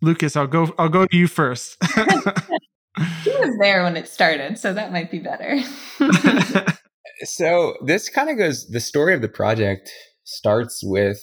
Lucas, 0.00 0.36
I'll 0.36 0.46
go. 0.46 0.74
I'll 0.78 0.88
go 0.88 1.06
to 1.06 1.16
you 1.16 1.26
first. 1.26 1.76
he 3.24 3.30
was 3.30 3.56
there 3.60 3.82
when 3.82 3.96
it 3.96 4.08
started, 4.08 4.58
so 4.58 4.72
that 4.72 4.92
might 4.92 5.10
be 5.10 5.18
better. 5.18 5.58
so 7.24 7.74
this 7.84 8.08
kind 8.08 8.30
of 8.30 8.38
goes. 8.38 8.68
The 8.68 8.80
story 8.80 9.14
of 9.14 9.22
the 9.22 9.28
project 9.28 9.90
starts 10.24 10.82
with 10.82 11.20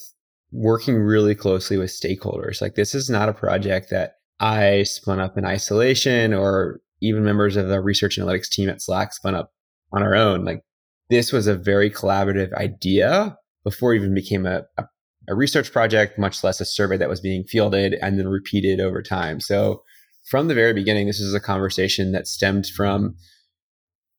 working 0.51 0.95
really 0.95 1.35
closely 1.35 1.77
with 1.77 1.89
stakeholders. 1.89 2.61
Like 2.61 2.75
this 2.75 2.95
is 2.95 3.09
not 3.09 3.29
a 3.29 3.33
project 3.33 3.89
that 3.91 4.15
I 4.39 4.83
spun 4.83 5.19
up 5.19 5.37
in 5.37 5.45
isolation, 5.45 6.33
or 6.33 6.81
even 7.01 7.23
members 7.23 7.55
of 7.55 7.67
the 7.67 7.81
research 7.81 8.17
analytics 8.17 8.49
team 8.49 8.69
at 8.69 8.81
Slack 8.81 9.13
spun 9.13 9.35
up 9.35 9.51
on 9.91 10.01
our 10.01 10.15
own. 10.15 10.45
Like 10.45 10.61
this 11.09 11.31
was 11.31 11.47
a 11.47 11.55
very 11.55 11.89
collaborative 11.89 12.53
idea 12.53 13.37
before 13.63 13.93
it 13.93 13.97
even 13.97 14.13
became 14.13 14.45
a, 14.45 14.63
a 14.77 14.85
a 15.27 15.35
research 15.35 15.71
project, 15.71 16.19
much 16.19 16.43
less 16.43 16.61
a 16.61 16.65
survey 16.65 16.97
that 16.97 17.09
was 17.09 17.21
being 17.21 17.43
fielded 17.43 17.95
and 18.01 18.17
then 18.19 18.27
repeated 18.27 18.79
over 18.79 19.01
time. 19.01 19.39
So 19.39 19.83
from 20.29 20.47
the 20.47 20.53
very 20.53 20.73
beginning, 20.73 21.07
this 21.07 21.19
is 21.19 21.33
a 21.33 21.39
conversation 21.39 22.11
that 22.11 22.27
stemmed 22.27 22.67
from 22.67 23.15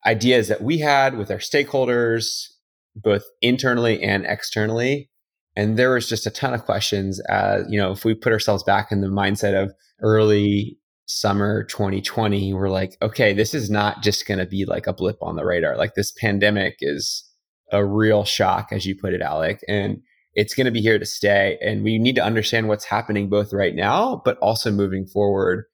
ideas 0.04 0.48
that 0.48 0.62
we 0.62 0.78
had 0.78 1.18
with 1.18 1.30
our 1.30 1.38
stakeholders, 1.38 2.46
both 2.94 3.24
internally 3.42 4.02
and 4.02 4.24
externally. 4.24 5.10
And 5.56 5.76
there 5.76 5.90
was 5.90 6.08
just 6.08 6.26
a 6.26 6.30
ton 6.30 6.54
of 6.54 6.64
questions 6.64 7.20
as, 7.28 7.64
you 7.68 7.78
know, 7.78 7.90
if 7.90 8.04
we 8.04 8.14
put 8.14 8.32
ourselves 8.32 8.62
back 8.62 8.92
in 8.92 9.00
the 9.00 9.08
mindset 9.08 9.60
of 9.60 9.72
early 10.00 10.78
summer 11.06 11.64
2020, 11.64 12.52
we're 12.52 12.68
like, 12.68 12.96
okay, 13.00 13.32
this 13.32 13.54
is 13.54 13.70
not 13.70 14.02
just 14.02 14.26
going 14.26 14.38
to 14.38 14.46
be 14.46 14.64
like 14.64 14.86
a 14.86 14.92
blip 14.92 15.16
on 15.22 15.36
the 15.36 15.44
radar. 15.44 15.76
Like 15.76 15.94
this 15.94 16.12
pandemic 16.12 16.76
is 16.80 17.24
a 17.72 17.84
real 17.84 18.24
shock, 18.24 18.68
as 18.70 18.86
you 18.86 18.94
put 18.94 19.14
it, 19.14 19.22
Alec. 19.22 19.60
And 19.66 20.02
it's 20.36 20.54
going 20.54 20.66
to 20.66 20.70
be 20.70 20.82
here 20.82 20.98
to 20.98 21.06
stay. 21.06 21.58
And 21.62 21.82
we 21.82 21.98
need 21.98 22.14
to 22.16 22.24
understand 22.24 22.68
what's 22.68 22.84
happening 22.84 23.28
both 23.28 23.52
right 23.52 23.74
now, 23.74 24.20
but 24.24 24.36
also 24.38 24.70
moving 24.70 25.06
forward. 25.06 25.64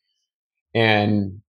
And 0.73 1.41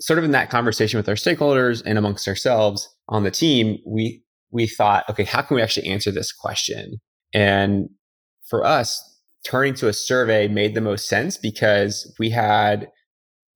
sort 0.00 0.18
of 0.18 0.24
in 0.24 0.30
that 0.30 0.50
conversation 0.50 0.96
with 0.96 1.08
our 1.08 1.16
stakeholders 1.16 1.82
and 1.84 1.98
amongst 1.98 2.26
ourselves 2.28 2.88
on 3.08 3.24
the 3.24 3.30
team, 3.30 3.78
we 3.84 4.22
we 4.52 4.66
thought, 4.66 5.04
okay, 5.10 5.24
how 5.24 5.42
can 5.42 5.56
we 5.56 5.62
actually 5.62 5.88
answer 5.88 6.10
this 6.10 6.32
question? 6.32 7.00
And 7.34 7.88
for 8.46 8.64
us, 8.64 9.02
turning 9.44 9.74
to 9.74 9.88
a 9.88 9.92
survey 9.92 10.48
made 10.48 10.74
the 10.74 10.80
most 10.80 11.08
sense 11.08 11.36
because 11.36 12.12
we 12.18 12.30
had 12.30 12.88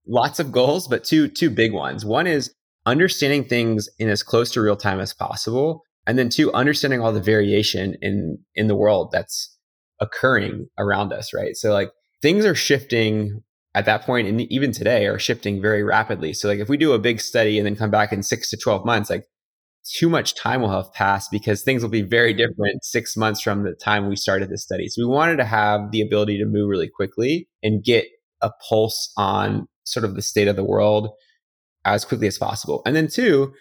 lots 0.07 0.39
of 0.39 0.53
goals, 0.53 0.89
but 0.89 1.05
two 1.05 1.29
two 1.29 1.51
big 1.51 1.73
ones. 1.73 2.05
One 2.05 2.27
is 2.27 2.53
understanding 2.85 3.45
things 3.45 3.89
in 4.01 4.09
as 4.09 4.25
close 4.25 4.51
to 4.53 4.61
real 4.61 4.77
time 4.77 4.99
as 4.99 5.15
possible 5.15 5.84
and 6.07 6.19
then 6.19 6.29
two 6.29 6.53
understanding 6.53 7.01
all 7.01 7.13
the 7.13 7.21
variation 7.21 7.97
in 8.01 8.39
in 8.55 8.67
the 8.67 8.77
world 8.77 9.11
that's 9.13 9.57
occurring 10.01 10.69
around 10.79 11.13
us 11.13 11.33
right? 11.33 11.57
So 11.57 11.73
like 11.73 11.91
things 12.23 12.45
are 12.45 12.55
shifting 12.55 13.43
at 13.75 13.87
that 13.87 14.03
point 14.03 14.29
and 14.29 14.41
even 14.53 14.73
today 14.73 15.07
are 15.07 15.19
shifting 15.19 15.61
very 15.61 15.83
rapidly. 15.83 16.33
So 16.33 16.49
like 16.49 16.61
if 16.61 16.69
we 16.69 16.77
do 16.77 16.93
a 16.93 16.99
big 16.99 17.21
study 17.21 17.59
and 17.59 17.67
then 17.67 17.77
come 17.77 17.91
back 17.91 18.13
in 18.13 18.23
6 18.23 18.51
to 18.51 18.57
12 18.57 18.85
months 18.85 19.11
like 19.11 19.25
too 19.85 20.09
much 20.09 20.35
time 20.35 20.63
will 20.63 20.71
have 20.71 20.93
passed 20.95 21.31
because 21.31 21.63
things 21.63 21.83
will 21.83 21.91
be 21.91 22.03
very 22.03 22.33
different 22.33 22.83
6 22.83 23.17
months 23.17 23.41
from 23.41 23.65
the 23.65 23.75
time 23.75 24.09
we 24.09 24.17
started 24.17 24.49
the 24.49 24.59
study. 24.59 24.89
So 24.89 25.03
we 25.03 25.13
wanted 25.13 25.37
to 25.37 25.45
have 25.45 25.91
the 25.91 26.01
ability 26.01 26.39
to 26.39 26.47
move 26.47 26.69
really 26.69 26.89
quickly 26.89 27.49
and 27.63 27.85
get 27.85 28.07
a 28.41 28.51
pulse 28.69 29.13
on 29.17 29.67
sort 29.85 30.05
of 30.05 30.15
the 30.15 30.23
state 30.23 30.49
of 30.49 30.57
the 30.57 30.65
world 30.65 31.11
as 31.85 32.05
quickly 32.05 32.27
as 32.27 32.39
possible. 32.39 32.83
And 32.87 32.97
then 32.97 33.09
two 33.09 33.53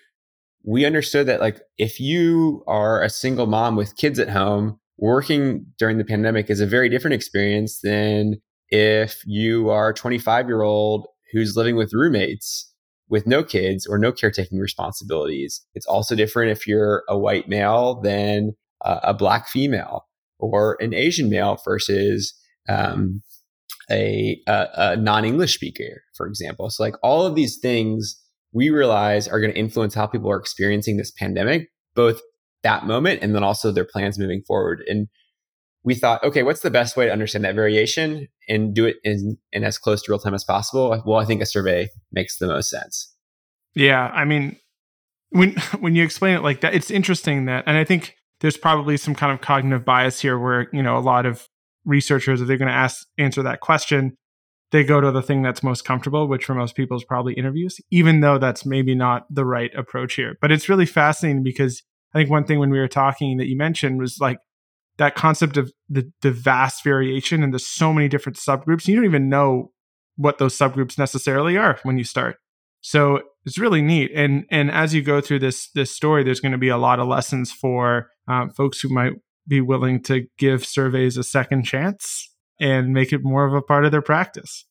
we 0.63 0.85
understood 0.85 1.27
that 1.27 1.41
like 1.41 1.61
if 1.77 1.99
you 1.99 2.63
are 2.67 3.01
a 3.01 3.09
single 3.09 3.47
mom 3.47 3.75
with 3.75 3.97
kids 3.97 4.19
at 4.19 4.29
home, 4.29 4.79
working 4.97 5.65
during 5.77 5.97
the 5.97 6.05
pandemic 6.05 6.49
is 6.49 6.61
a 6.61 6.65
very 6.65 6.89
different 6.89 7.13
experience 7.13 7.79
than 7.81 8.35
if 8.69 9.21
you 9.25 9.69
are 9.69 9.89
a 9.89 9.93
25 9.93 10.47
year 10.47 10.61
old 10.61 11.07
who's 11.31 11.57
living 11.57 11.75
with 11.75 11.93
roommates 11.93 12.71
with 13.09 13.27
no 13.27 13.43
kids 13.43 13.85
or 13.85 13.97
no 13.97 14.11
caretaking 14.11 14.59
responsibilities. 14.59 15.61
It's 15.73 15.85
also 15.85 16.15
different 16.15 16.51
if 16.51 16.65
you're 16.65 17.03
a 17.09 17.17
white 17.17 17.49
male 17.49 18.01
than 18.01 18.53
uh, 18.83 18.99
a 19.03 19.13
black 19.13 19.47
female 19.47 20.07
or 20.39 20.77
an 20.79 20.93
Asian 20.93 21.29
male 21.29 21.59
versus 21.63 22.33
um, 22.69 23.21
a, 23.91 24.39
a, 24.47 24.67
a 24.75 24.95
non 24.95 25.25
English 25.25 25.53
speaker, 25.53 26.03
for 26.15 26.27
example. 26.27 26.69
So, 26.69 26.83
like 26.83 26.95
all 27.03 27.25
of 27.25 27.35
these 27.35 27.57
things 27.57 28.19
we 28.53 28.69
realize 28.69 29.27
are 29.27 29.39
going 29.39 29.51
to 29.51 29.59
influence 29.59 29.93
how 29.93 30.07
people 30.07 30.31
are 30.31 30.39
experiencing 30.39 30.97
this 30.97 31.11
pandemic, 31.11 31.69
both 31.95 32.21
that 32.61 32.85
moment 32.85 33.19
and 33.21 33.35
then 33.35 33.43
also 33.43 33.71
their 33.71 33.85
plans 33.85 34.17
moving 34.17 34.41
forward. 34.47 34.83
And 34.87 35.07
we 35.83 35.95
thought, 35.95 36.23
okay, 36.23 36.43
what's 36.43 36.61
the 36.61 36.71
best 36.71 36.95
way 36.95 37.05
to 37.05 37.11
understand 37.11 37.43
that 37.43 37.55
variation 37.55 38.27
and 38.47 38.73
do 38.73 38.85
it 38.85 38.97
in, 39.03 39.37
in 39.51 39.63
as 39.63 39.77
close 39.77 40.01
to 40.03 40.11
real 40.11 40.19
time 40.19 40.33
as 40.33 40.45
possible? 40.45 41.01
Well, 41.05 41.19
I 41.19 41.25
think 41.25 41.41
a 41.41 41.45
survey 41.45 41.89
makes 42.11 42.37
the 42.37 42.47
most 42.47 42.69
sense. 42.69 43.13
Yeah. 43.75 44.07
I 44.13 44.23
mean, 44.23 44.57
when 45.29 45.55
when 45.79 45.95
you 45.95 46.03
explain 46.03 46.35
it 46.35 46.43
like 46.43 46.61
that, 46.61 46.73
it's 46.73 46.91
interesting 46.91 47.45
that, 47.45 47.65
and 47.67 47.77
I 47.77 47.83
think 47.83 48.15
there's 48.39 48.57
probably 48.57 48.97
some 48.97 49.15
kind 49.15 49.33
of 49.33 49.41
cognitive 49.41 49.83
bias 49.83 50.21
here 50.21 50.37
where, 50.37 50.67
you 50.71 50.83
know, 50.83 50.97
a 50.97 50.99
lot 50.99 51.25
of 51.25 51.47
researchers, 51.85 52.39
if 52.39 52.47
they're 52.47 52.57
going 52.57 52.69
to 52.69 52.73
ask, 52.73 53.05
answer 53.17 53.43
that 53.43 53.59
question, 53.59 54.15
they 54.73 54.83
go 54.83 54.99
to 54.99 55.11
the 55.11 55.21
thing 55.21 55.43
that's 55.43 55.61
most 55.61 55.85
comfortable, 55.85 56.27
which 56.27 56.45
for 56.45 56.55
most 56.55 56.75
people 56.75 56.97
is 56.97 57.03
probably 57.03 57.35
interviews, 57.35 57.79
even 57.91 58.21
though 58.21 58.39
that's 58.39 58.65
maybe 58.65 58.95
not 58.95 59.27
the 59.29 59.45
right 59.45 59.69
approach 59.75 60.15
here. 60.15 60.35
But 60.41 60.51
it's 60.51 60.67
really 60.67 60.87
fascinating 60.87 61.43
because 61.43 61.83
I 62.11 62.17
think 62.17 62.31
one 62.31 62.43
thing 62.43 62.57
when 62.57 62.71
we 62.71 62.79
were 62.79 62.87
talking 62.87 63.37
that 63.37 63.47
you 63.47 63.55
mentioned 63.55 63.99
was 63.99 64.17
like 64.19 64.39
that 64.97 65.13
concept 65.13 65.57
of 65.57 65.71
the, 65.89 66.11
the 66.23 66.31
vast 66.31 66.83
variation 66.83 67.43
and 67.43 67.53
there's 67.53 67.67
so 67.67 67.93
many 67.93 68.07
different 68.07 68.39
subgroups. 68.39 68.87
You 68.87 68.95
don't 68.95 69.05
even 69.05 69.29
know 69.29 69.71
what 70.15 70.39
those 70.39 70.57
subgroups 70.57 70.97
necessarily 70.97 71.55
are 71.55 71.79
when 71.83 71.99
you 71.99 72.03
start. 72.03 72.37
So 72.81 73.21
it's 73.45 73.59
really 73.59 73.83
neat. 73.83 74.09
And 74.15 74.45
and 74.49 74.71
as 74.71 74.95
you 74.95 75.03
go 75.03 75.21
through 75.21 75.39
this 75.39 75.69
this 75.75 75.91
story, 75.91 76.23
there's 76.23 76.39
going 76.39 76.51
to 76.51 76.57
be 76.57 76.69
a 76.69 76.77
lot 76.77 76.99
of 76.99 77.07
lessons 77.07 77.51
for 77.51 78.07
um, 78.27 78.49
folks 78.49 78.81
who 78.81 78.89
might 78.89 79.13
be 79.47 79.61
willing 79.61 80.01
to 80.03 80.25
give 80.39 80.65
surveys 80.65 81.15
a 81.15 81.23
second 81.23 81.63
chance 81.63 82.32
and 82.63 82.93
make 82.93 83.11
it 83.11 83.23
more 83.23 83.45
of 83.45 83.53
a 83.53 83.61
part 83.61 83.85
of 83.85 83.91
their 83.91 84.01
practice. 84.01 84.65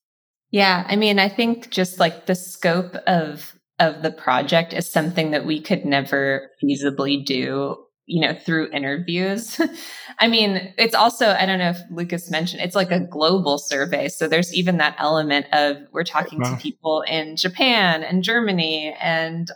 Yeah, 0.50 0.85
I 0.88 0.96
mean, 0.96 1.18
I 1.18 1.28
think 1.28 1.70
just 1.70 2.00
like 2.00 2.26
the 2.26 2.35
scope 2.35 2.94
of 3.07 3.55
of 3.78 4.02
the 4.02 4.11
project 4.11 4.72
is 4.72 4.88
something 4.88 5.33
that 5.33 5.44
we 5.44 5.61
could 5.61 5.85
never 5.85 6.50
feasibly 6.62 7.24
do 7.24 7.76
you 8.07 8.20
know 8.20 8.35
through 8.35 8.68
interviews 8.70 9.61
i 10.18 10.28
mean 10.28 10.74
it's 10.76 10.94
also 10.94 11.31
i 11.31 11.46
don't 11.46 11.59
know 11.59 11.70
if 11.70 11.78
lucas 11.90 12.31
mentioned 12.31 12.61
it's 12.61 12.74
like 12.74 12.90
a 12.90 13.00
global 13.00 13.59
survey 13.59 14.09
so 14.09 14.28
there's 14.28 14.52
even 14.52 14.76
that 14.76 14.94
element 14.98 15.46
of 15.52 15.78
we're 15.92 16.05
talking 16.05 16.40
wow. 16.40 16.50
to 16.50 16.61
people 16.61 17.02
in 17.02 17.37
japan 17.37 18.02
and 18.02 18.22
germany 18.22 18.94
and 19.00 19.50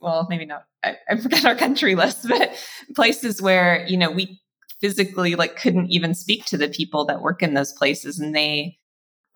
well 0.00 0.26
maybe 0.28 0.44
not 0.46 0.64
I, 0.84 0.96
I 1.08 1.16
forgot 1.16 1.44
our 1.44 1.56
country 1.56 1.94
list 1.94 2.28
but 2.28 2.54
places 2.94 3.42
where 3.42 3.84
you 3.88 3.96
know 3.96 4.10
we 4.10 4.40
physically 4.80 5.34
like 5.34 5.56
couldn't 5.56 5.90
even 5.90 6.14
speak 6.14 6.44
to 6.46 6.56
the 6.56 6.68
people 6.68 7.04
that 7.06 7.22
work 7.22 7.42
in 7.42 7.54
those 7.54 7.72
places. 7.72 8.18
And 8.18 8.34
they 8.34 8.78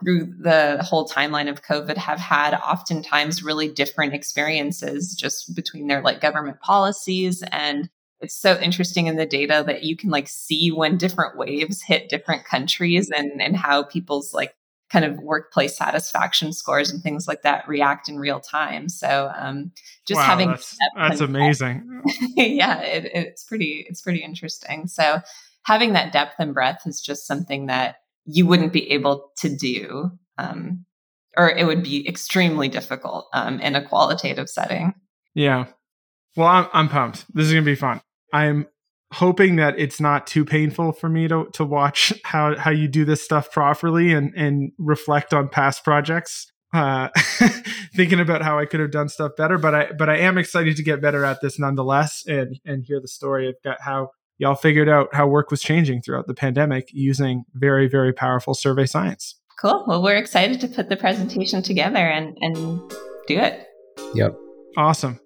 through 0.02 0.32
the 0.40 0.82
whole 0.82 1.06
timeline 1.06 1.50
of 1.50 1.62
covid 1.62 1.96
have 1.98 2.18
had 2.18 2.54
oftentimes 2.54 3.42
really 3.42 3.68
different 3.68 4.14
experiences 4.14 5.14
just 5.14 5.54
between 5.54 5.88
their 5.88 6.00
like 6.00 6.22
government 6.22 6.58
policies. 6.60 7.42
And 7.52 7.90
it's 8.20 8.34
so 8.34 8.58
interesting 8.58 9.06
in 9.06 9.16
the 9.16 9.26
data 9.26 9.62
that 9.66 9.82
you 9.82 9.96
can 9.96 10.10
like 10.10 10.28
see 10.28 10.70
when 10.70 10.96
different 10.96 11.36
waves 11.36 11.82
hit 11.82 12.08
different 12.08 12.44
countries 12.44 13.10
and 13.10 13.40
and 13.40 13.56
how 13.56 13.82
people's 13.82 14.32
like 14.34 14.54
kind 14.90 15.04
of 15.04 15.18
workplace 15.18 15.76
satisfaction 15.76 16.52
scores 16.52 16.90
and 16.90 17.02
things 17.02 17.28
like 17.28 17.42
that 17.42 17.66
react 17.68 18.08
in 18.08 18.18
real 18.18 18.40
time. 18.40 18.88
So 18.88 19.30
um, 19.38 19.72
just 20.06 20.18
wow, 20.18 20.26
having 20.26 20.48
that's, 20.48 20.76
that's 20.96 21.20
amazing. 21.20 22.02
yeah, 22.36 22.80
it, 22.80 23.10
it's 23.14 23.44
pretty 23.44 23.86
it's 23.88 24.02
pretty 24.02 24.22
interesting. 24.22 24.88
So 24.88 25.20
having 25.62 25.92
that 25.92 26.12
depth 26.12 26.34
and 26.38 26.52
breadth 26.52 26.86
is 26.86 27.00
just 27.00 27.26
something 27.26 27.66
that 27.66 27.96
you 28.24 28.46
wouldn't 28.46 28.72
be 28.72 28.90
able 28.90 29.30
to 29.38 29.54
do, 29.54 30.10
um, 30.38 30.84
or 31.36 31.50
it 31.50 31.66
would 31.66 31.82
be 31.82 32.06
extremely 32.08 32.68
difficult 32.68 33.28
um, 33.32 33.60
in 33.60 33.76
a 33.76 33.86
qualitative 33.86 34.48
setting. 34.48 34.94
Yeah. 35.34 35.66
Well, 36.36 36.48
I'm, 36.48 36.66
I'm 36.72 36.88
pumped. 36.88 37.26
This 37.32 37.46
is 37.46 37.52
gonna 37.52 37.64
be 37.64 37.74
fun. 37.76 38.00
I'm 38.32 38.66
hoping 39.12 39.56
that 39.56 39.78
it's 39.78 40.00
not 40.00 40.26
too 40.26 40.44
painful 40.44 40.92
for 40.92 41.08
me 41.08 41.26
to 41.28 41.46
to 41.52 41.64
watch 41.64 42.12
how 42.24 42.56
how 42.56 42.70
you 42.70 42.88
do 42.88 43.04
this 43.04 43.22
stuff 43.22 43.50
properly 43.50 44.12
and 44.12 44.32
and 44.36 44.72
reflect 44.78 45.34
on 45.34 45.48
past 45.48 45.84
projects. 45.84 46.50
Uh 46.72 47.08
thinking 47.96 48.20
about 48.20 48.42
how 48.42 48.58
I 48.58 48.64
could 48.64 48.78
have 48.78 48.92
done 48.92 49.08
stuff 49.08 49.32
better 49.36 49.58
but 49.58 49.74
I 49.74 49.92
but 49.98 50.08
I 50.08 50.18
am 50.18 50.38
excited 50.38 50.76
to 50.76 50.82
get 50.84 51.02
better 51.02 51.24
at 51.24 51.40
this 51.40 51.58
nonetheless 51.58 52.22
and 52.26 52.60
and 52.64 52.84
hear 52.84 53.00
the 53.00 53.08
story. 53.08 53.48
Of 53.48 53.56
how 53.80 54.10
y'all 54.38 54.54
figured 54.54 54.88
out 54.88 55.08
how 55.12 55.26
work 55.26 55.50
was 55.50 55.60
changing 55.60 56.02
throughout 56.02 56.28
the 56.28 56.34
pandemic 56.34 56.88
using 56.92 57.44
very 57.54 57.88
very 57.88 58.12
powerful 58.12 58.54
survey 58.54 58.86
science. 58.86 59.34
Cool. 59.60 59.84
Well 59.88 60.02
we're 60.02 60.16
excited 60.16 60.60
to 60.60 60.68
put 60.68 60.88
the 60.88 60.96
presentation 60.96 61.62
together 61.62 61.98
and 61.98 62.38
and 62.40 62.80
do 63.26 63.36
it. 63.38 63.66
Yep. 64.14 64.36
Awesome 64.76 65.18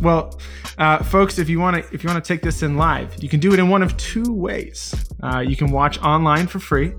well, 0.00 0.38
uh, 0.78 1.02
folks, 1.02 1.38
if 1.38 1.48
you 1.48 1.58
want 1.58 1.76
to 1.76 1.94
if 1.94 2.02
you 2.02 2.08
want 2.08 2.22
to 2.22 2.28
take 2.28 2.42
this 2.42 2.62
in 2.62 2.76
live, 2.76 3.22
you 3.22 3.28
can 3.28 3.40
do 3.40 3.52
it 3.52 3.58
in 3.58 3.68
one 3.68 3.82
of 3.82 3.96
two 3.96 4.32
ways. 4.32 4.94
Uh, 5.22 5.40
you 5.40 5.56
can 5.56 5.70
watch 5.70 5.98
online 6.02 6.46
for 6.46 6.58
free. 6.58 6.92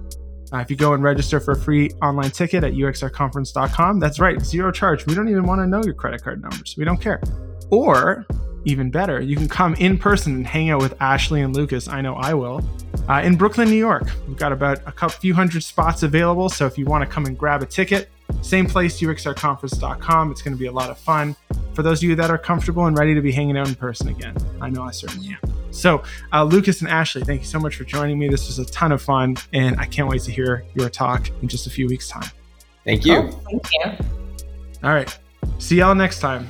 Uh, 0.52 0.58
if 0.58 0.71
you 0.71 0.75
go 0.75 0.93
and 0.93 1.04
register 1.04 1.39
for 1.39 1.52
a 1.52 1.60
free 1.60 1.91
online 2.02 2.32
ticket 2.32 2.63
at 2.63 2.73
uxrconference.com, 2.73 3.99
that's 3.99 4.19
right, 4.19 4.41
zero 4.41 4.71
charge. 4.71 5.06
We 5.06 5.13
don't 5.13 5.30
even 5.30 5.43
want 5.43 5.62
to 5.62 5.67
know 5.67 5.84
your 5.84 5.93
credit 5.93 6.23
card 6.23 6.41
numbers. 6.41 6.75
We 6.78 6.86
don't 6.86 6.99
care. 6.99 7.21
Or 7.69 8.25
even 8.65 8.89
better, 8.89 9.21
you 9.21 9.36
can 9.36 9.47
come 9.47 9.75
in 9.75 9.97
person 9.97 10.36
and 10.36 10.47
hang 10.47 10.71
out 10.71 10.82
with 10.82 10.99
Ashley 11.02 11.41
and 11.41 11.56
Lucas. 11.56 11.88
I 11.88 12.02
know 12.02 12.15
I 12.15 12.34
will. 12.34 12.67
Uh, 13.08 13.21
in 13.23 13.36
Brooklyn, 13.36 13.69
New 13.69 13.75
York. 13.75 14.10
We've 14.28 14.38
got 14.38 14.52
about 14.52 14.80
a 14.88 14.91
couple, 14.91 15.19
few 15.19 15.34
hundred 15.34 15.63
spots 15.63 16.04
available. 16.04 16.49
So 16.49 16.65
if 16.65 16.78
you 16.78 16.86
want 16.86 17.04
to 17.04 17.10
come 17.10 17.25
and 17.25 17.38
grab 17.38 17.62
a 17.62 17.65
ticket, 17.65 18.10
same 18.41 18.65
place, 18.65 18.99
uxrconference.com. 18.99 20.32
It's 20.32 20.41
going 20.41 20.54
to 20.54 20.60
be 20.60 20.67
a 20.67 20.71
lot 20.71 20.89
of 20.89 20.97
fun 20.97 21.36
for 21.73 21.84
those 21.84 21.99
of 21.99 22.10
you 22.10 22.15
that 22.15 22.30
are 22.30 22.38
comfortable 22.38 22.86
and 22.86 22.97
ready 22.97 23.13
to 23.13 23.21
be 23.21 23.32
hanging 23.32 23.58
out 23.58 23.67
in 23.67 23.75
person 23.75 24.10
again. 24.10 24.36
I 24.62 24.69
know 24.69 24.84
I 24.84 24.91
certainly 24.91 25.30
am. 25.30 25.71
So, 25.71 26.04
uh, 26.34 26.43
Lucas 26.43 26.82
and 26.82 26.89
Ashley, 26.89 27.23
thank 27.23 27.41
you 27.41 27.47
so 27.47 27.60
much 27.60 27.75
for 27.75 27.84
joining 27.84 28.17
me. 28.17 28.28
This 28.28 28.47
was 28.47 28.60
a 28.60 28.65
ton 28.65 28.91
of 28.91 29.02
fun, 29.02 29.38
and 29.54 29.80
I 29.80 29.86
can't 29.86 30.10
wait 30.10 30.21
to 30.23 30.32
hear 30.32 30.65
your 30.73 30.89
talk 30.89 31.30
in 31.41 31.47
just 31.47 31.67
a 31.67 31.69
few 31.69 31.88
weeks' 31.88 32.08
time. 32.10 32.30
Thank 32.86 33.06
you. 33.06 33.17
Oh, 33.17 33.30
thank 33.30 33.67
you. 33.71 34.06
All 34.84 34.93
right. 34.93 35.17
See 35.60 35.78
y'all 35.78 35.95
next 35.95 36.19
time. 36.19 36.47